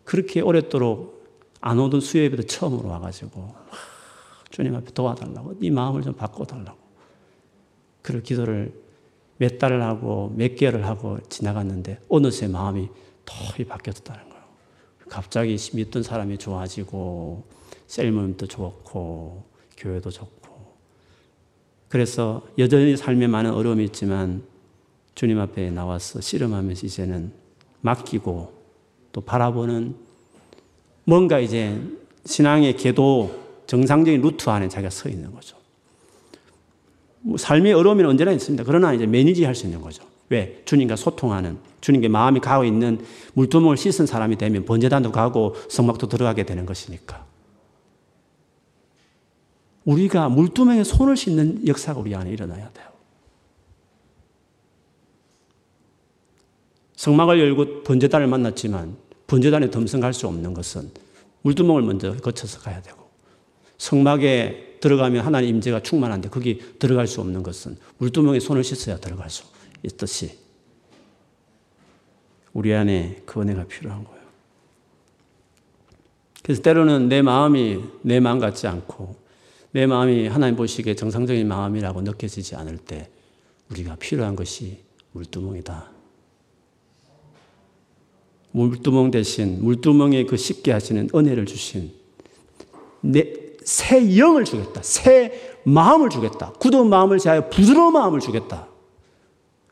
그렇게 0.04 0.42
오랫도록 0.42 1.20
안 1.62 1.80
오던 1.80 2.00
수요예배도 2.00 2.44
처음으로 2.44 2.88
와가지고 2.90 3.54
주님 4.50 4.76
앞에 4.76 4.92
도와달라고 4.94 5.58
이 5.62 5.70
마음을 5.70 6.02
좀 6.02 6.14
바꿔달라고 6.14 6.78
그런 8.02 8.24
기도를 8.24 8.74
몇 9.38 9.58
달을 9.58 9.82
하고 9.84 10.34
몇 10.36 10.56
개월을 10.56 10.86
하고 10.86 11.20
지나갔는데 11.30 12.02
어느새 12.10 12.48
마음이 12.48 12.90
더 13.26 13.36
바뀌었다는 13.68 14.30
거예요. 14.30 14.44
갑자기 15.08 15.58
믿던 15.74 16.04
사람이 16.04 16.38
좋아지고 16.38 17.44
셀모임도 17.88 18.48
좋고 18.48 19.44
교회도 19.78 20.10
좋고 20.10 20.40
그래서 21.88 22.48
여전히 22.58 22.96
삶에 22.96 23.28
많은 23.28 23.52
어려움이 23.52 23.84
있지만 23.86 24.44
주님 25.20 25.38
앞에 25.38 25.70
나와서 25.70 26.22
씨름하면서 26.22 26.88
이제는 26.88 27.34
맡기고 27.82 28.54
또 29.12 29.20
바라보는 29.20 29.94
뭔가 31.04 31.40
이제 31.40 31.78
신앙의 32.24 32.78
궤도 32.78 33.30
정상적인 33.68 34.22
루트 34.22 34.50
안에 34.50 34.70
자기가 34.70 34.90
서 34.90 35.10
있는 35.10 35.34
거죠. 35.34 35.58
뭐 37.20 37.36
삶의 37.36 37.74
어려움이 37.74 38.02
언제나 38.06 38.32
있습니다. 38.32 38.64
그러나 38.64 38.94
이제 38.94 39.06
매니지 39.06 39.44
할 39.44 39.56
수 39.56 39.66
있는 39.66 39.82
거죠. 39.82 40.06
왜? 40.30 40.62
주님과 40.64 40.96
소통하는, 40.96 41.58
주님께 41.82 42.08
마음이 42.08 42.40
가고 42.40 42.64
있는 42.64 43.04
물두멍을 43.34 43.76
씻은 43.76 44.06
사람이 44.06 44.38
되면 44.38 44.64
번제단도 44.64 45.12
가고 45.12 45.54
성막도 45.68 46.08
들어가게 46.08 46.46
되는 46.46 46.66
것이니까. 46.66 47.26
우리가 49.84 50.30
물두멍에 50.30 50.86
손을 50.86 51.18
씻는 51.18 51.68
역사가 51.68 52.00
우리 52.00 52.16
안에 52.16 52.32
일어나야 52.32 52.70
돼요. 52.70 52.89
성막을 57.00 57.40
열고 57.40 57.84
번제단을 57.84 58.28
만났지만 58.28 58.98
번제단에 59.26 59.72
덤성 59.72 60.02
갈수 60.02 60.28
없는 60.28 60.54
것은 60.54 60.92
물두멍을 61.44 61.82
먼저 61.82 62.14
거쳐서 62.18 62.60
가야 62.60 62.82
되고 62.82 63.10
성막에 63.78 64.80
들어가면 64.82 65.26
하나님 65.26 65.56
임재가 65.56 65.82
충만한데 65.82 66.28
거기 66.28 66.60
들어갈 66.78 67.08
수 67.08 67.22
없는 67.22 67.42
것은 67.42 67.78
물두멍에 68.00 68.42
손을 68.42 68.66
씻어야 68.66 68.98
들어갈 68.98 69.30
수 69.30 69.46
있듯이 69.84 70.38
우리 72.52 72.74
안에 72.74 73.22
그 73.26 73.40
은혜가 73.40 73.64
필요한 73.68 74.04
거예요. 74.04 74.20
그래서 76.44 76.62
때로는 76.62 77.08
내 77.08 77.22
마음이 77.22 77.80
내 78.02 78.20
마음 78.20 78.40
같지 78.40 78.68
않고 78.68 79.16
내 79.72 79.86
마음이 79.86 80.28
하나님 80.28 80.58
보시기에 80.58 80.96
정상적인 80.96 81.48
마음이라고 81.48 82.02
느껴지지 82.02 82.58
않을 82.58 82.78
때 82.78 83.10
우리가 83.70 83.96
필요한 83.96 84.36
것이 84.36 84.84
물두멍이다. 85.14 85.89
물두멍 88.52 89.12
대신 89.12 89.64
물두멍에 89.64 90.26
그 90.26 90.38
쉽게 90.38 90.72
하시는 90.72 91.10
은혜를 91.14 91.46
주신 91.46 91.92
내, 93.02 93.34
새 93.64 94.18
영을 94.18 94.46
주겠다. 94.46 94.82
새 94.82 95.58
마음을 95.64 96.10
주겠다. 96.10 96.54
굳은 96.54 96.88
마음을 96.88 97.20
제하여 97.20 97.50
부드러운 97.50 97.94
마음을 97.94 98.20
주겠다. 98.20 98.68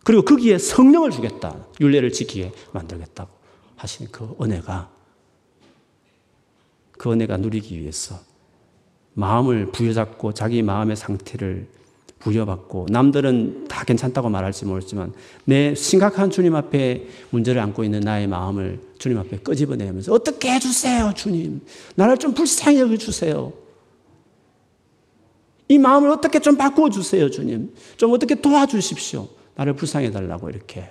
그리고 0.04 0.24
거기에 0.24 0.58
성령을 0.58 1.12
주겠다. 1.12 1.66
윤례를 1.82 2.12
지키게 2.12 2.54
만들겠다고 2.72 3.30
하신 3.76 4.08
그 4.12 4.36
은혜가 4.42 4.90
그 6.92 7.12
은혜가 7.12 7.38
누리기 7.38 7.80
위해서 7.80 8.20
마음을 9.14 9.72
부여잡고 9.72 10.34
자기 10.34 10.62
마음의 10.62 10.96
상태를 10.96 11.68
부여받고 12.20 12.88
남들은 12.90 13.68
다 13.68 13.84
괜찮다고 13.84 14.30
말할지 14.30 14.66
모르지만 14.66 15.14
내 15.46 15.76
심각한 15.76 16.30
주님 16.30 16.56
앞에 16.56 17.08
문제를 17.30 17.62
안고 17.62 17.84
있는 17.84 18.00
나의 18.00 18.28
마음을 18.28 18.80
주님 18.98 19.18
앞에 19.20 19.38
끄집어내면서 19.40 20.14
어떻게 20.14 20.52
해주세요 20.54 21.14
주님 21.16 21.62
나를 21.96 22.18
좀 22.18 22.34
불쌍히 22.34 22.80
여겨주세요 22.80 23.54
이 25.70 25.78
마음을 25.78 26.10
어떻게 26.10 26.40
좀 26.40 26.56
바꾸어 26.56 26.90
주세요, 26.90 27.30
주님. 27.30 27.74
좀 27.98 28.14
어떻게 28.14 28.36
도와주십시오. 28.36 29.28
나를 29.56 29.74
불쌍해 29.76 30.12
달라고 30.12 30.50
이렇게. 30.50 30.90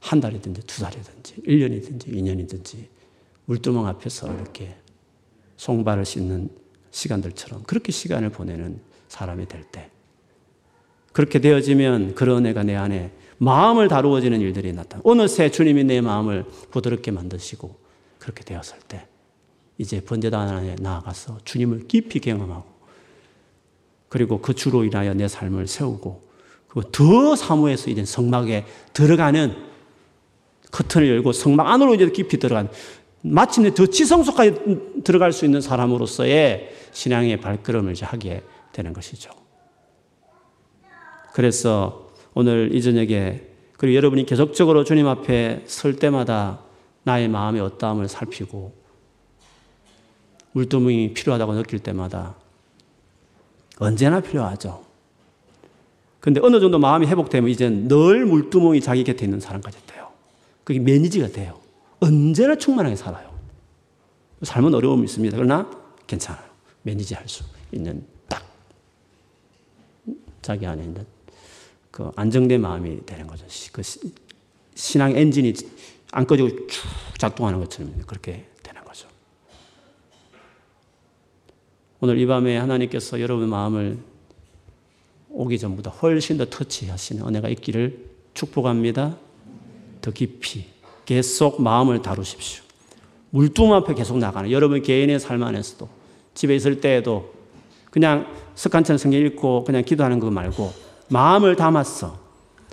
한 0.00 0.20
달이든지 0.20 0.62
두 0.66 0.82
달이든지 0.82 1.42
1년이든지 1.46 2.08
2년이든지 2.08 2.86
물두멍 3.44 3.86
앞에서 3.86 4.34
이렇게 4.34 4.74
송발을 5.56 6.04
씻는 6.04 6.50
시간들처럼 6.90 7.62
그렇게 7.62 7.92
시간을 7.92 8.30
보내는 8.30 8.80
사람이 9.12 9.46
될 9.46 9.62
때. 9.64 9.90
그렇게 11.12 11.38
되어지면 11.38 12.14
그런 12.14 12.38
은혜가 12.38 12.62
내 12.62 12.74
안에 12.74 13.12
마음을 13.36 13.88
다루어지는 13.88 14.40
일들이 14.40 14.72
나타나. 14.72 15.02
어느새 15.04 15.50
주님이 15.50 15.84
내 15.84 16.00
마음을 16.00 16.44
부드럽게 16.70 17.10
만드시고 17.10 17.76
그렇게 18.18 18.42
되었을 18.42 18.78
때 18.88 19.06
이제 19.76 20.00
번제단 20.00 20.48
안에 20.48 20.76
나아가서 20.80 21.40
주님을 21.44 21.88
깊이 21.88 22.20
경험하고 22.20 22.64
그리고 24.08 24.40
그 24.40 24.54
주로 24.54 24.84
인하여 24.84 25.12
내 25.12 25.28
삶을 25.28 25.66
세우고 25.66 26.22
그리고 26.68 26.90
더 26.90 27.36
사무해서 27.36 27.90
이제 27.90 28.06
성막에 28.06 28.64
들어가는 28.94 29.54
커튼을 30.70 31.08
열고 31.08 31.32
성막 31.32 31.66
안으로 31.66 31.94
이제 31.94 32.08
깊이 32.10 32.38
들어간 32.38 32.70
마침내 33.20 33.74
더 33.74 33.84
지성소까지 33.84 35.02
들어갈 35.04 35.32
수 35.32 35.44
있는 35.44 35.60
사람으로서의 35.60 36.72
신앙의 36.92 37.40
발걸음을 37.40 37.94
하게 38.00 38.42
되는 38.72 38.92
것이죠. 38.92 39.30
그래서 41.32 42.10
오늘 42.34 42.74
이 42.74 42.82
저녁에 42.82 43.42
그리고 43.76 43.96
여러분이 43.96 44.26
계속적으로 44.26 44.84
주님 44.84 45.06
앞에 45.06 45.64
설 45.66 45.96
때마다 45.96 46.60
나의 47.04 47.28
마음의 47.28 47.60
어떠함을 47.60 48.08
살피고 48.08 48.72
물두멍이 50.52 51.14
필요하다고 51.14 51.54
느낄 51.54 51.78
때마다 51.80 52.36
언제나 53.78 54.20
필요하죠. 54.20 54.84
근데 56.20 56.40
어느 56.42 56.60
정도 56.60 56.78
마음이 56.78 57.06
회복되면 57.06 57.50
이제 57.50 57.68
늘 57.68 58.24
물두멍이 58.26 58.80
자기 58.80 59.02
곁에 59.02 59.24
있는 59.24 59.40
사람까지 59.40 59.86
돼요. 59.86 60.08
그게 60.62 60.78
매니지가 60.78 61.28
돼요. 61.28 61.58
언제나 61.98 62.54
충만하게 62.56 62.94
살아요. 62.94 63.32
삶은 64.42 64.74
어려움이 64.74 65.04
있습니다. 65.04 65.36
그러나 65.36 65.68
괜찮아요. 66.06 66.44
매니지 66.82 67.14
할 67.14 67.26
수 67.28 67.42
있는 67.72 68.06
딱 68.21 68.21
자기 70.42 70.66
안에 70.66 70.82
있는 70.82 71.06
그 71.90 72.10
안정된 72.16 72.60
마음이 72.60 73.06
되는 73.06 73.26
거죠. 73.26 73.46
그 73.72 73.82
신앙 74.74 75.16
엔진이 75.16 75.54
안 76.10 76.26
꺼지고 76.26 76.48
쭉 76.66 76.88
작동하는 77.18 77.58
것처럼 77.60 77.94
그렇게 78.06 78.46
되는 78.62 78.84
거죠. 78.84 79.08
오늘 82.00 82.18
이 82.18 82.26
밤에 82.26 82.56
하나님께서 82.56 83.20
여러분 83.20 83.48
마음을 83.48 83.98
오기 85.30 85.58
전보다 85.58 85.90
훨씬 85.90 86.36
더 86.36 86.44
터치하시는 86.44 87.26
은혜가 87.26 87.48
있기를 87.48 88.10
축복합니다. 88.34 89.16
더 90.00 90.10
깊이 90.10 90.66
계속 91.04 91.62
마음을 91.62 92.02
다루십시오. 92.02 92.62
물뚱 93.30 93.72
앞에 93.72 93.94
계속 93.94 94.18
나가는 94.18 94.50
여러분 94.50 94.82
개인의 94.82 95.20
삶 95.20 95.42
안에서도 95.42 95.88
집에 96.34 96.54
있을 96.54 96.80
때에도 96.80 97.32
그냥 97.92 98.26
습관처럼 98.56 98.98
성경 98.98 99.20
읽고 99.20 99.62
그냥 99.64 99.84
기도하는 99.84 100.18
거 100.18 100.28
말고 100.30 100.72
마음을 101.08 101.54
담았어. 101.54 102.18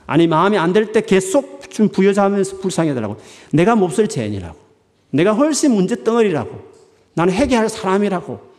아니 0.08 0.26
마음이 0.26 0.58
안 0.58 0.74
될 0.74 0.92
때 0.92 1.02
계속 1.02 1.70
좀 1.70 1.90
부여잡으면서 1.90 2.58
불쌍해달라고. 2.58 3.18
내가 3.52 3.76
몹쓸 3.76 4.08
죄인이라고. 4.08 4.58
내가 5.12 5.34
훨씬 5.34 5.72
문제 5.76 6.04
덩어리라고. 6.04 6.58
나는 7.14 7.34
회개할 7.34 7.70
사람이라고. 7.70 8.50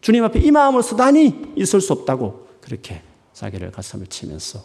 주님 0.00 0.24
앞에 0.24 0.40
이 0.40 0.50
마음을 0.50 0.82
쓰다니 0.82 1.52
있을 1.56 1.80
수 1.80 1.92
없다고. 1.92 2.48
그렇게 2.60 3.02
자기를 3.34 3.70
가슴을 3.70 4.06
치면서 4.08 4.64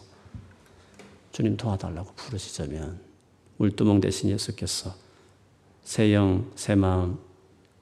주님 1.30 1.56
도와달라고 1.56 2.12
부르시자면 2.16 2.98
물두멍 3.58 4.00
대신 4.00 4.30
예수께서 4.30 4.94
새 5.84 6.12
영, 6.14 6.46
새 6.56 6.74
마음, 6.74 7.18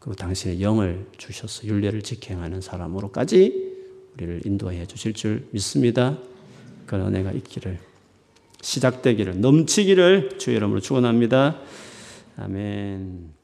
그 0.03 0.17
당신의 0.17 0.61
영을 0.61 1.07
주셔서 1.17 1.65
윤례를 1.69 2.03
지켜하는 2.03 2.61
사람으로까지 2.61 3.73
우리를 4.15 4.41
인도해 4.45 4.85
주실 4.85 5.13
줄 5.13 5.47
믿습니다. 5.53 6.19
그 6.87 6.97
은혜가 6.97 7.31
있기를 7.31 7.79
시작되기를 8.61 9.41
넘치기를 9.41 10.39
주의 10.41 10.57
이름으로 10.57 10.81
축원합니다. 10.81 11.61
아멘. 12.37 13.42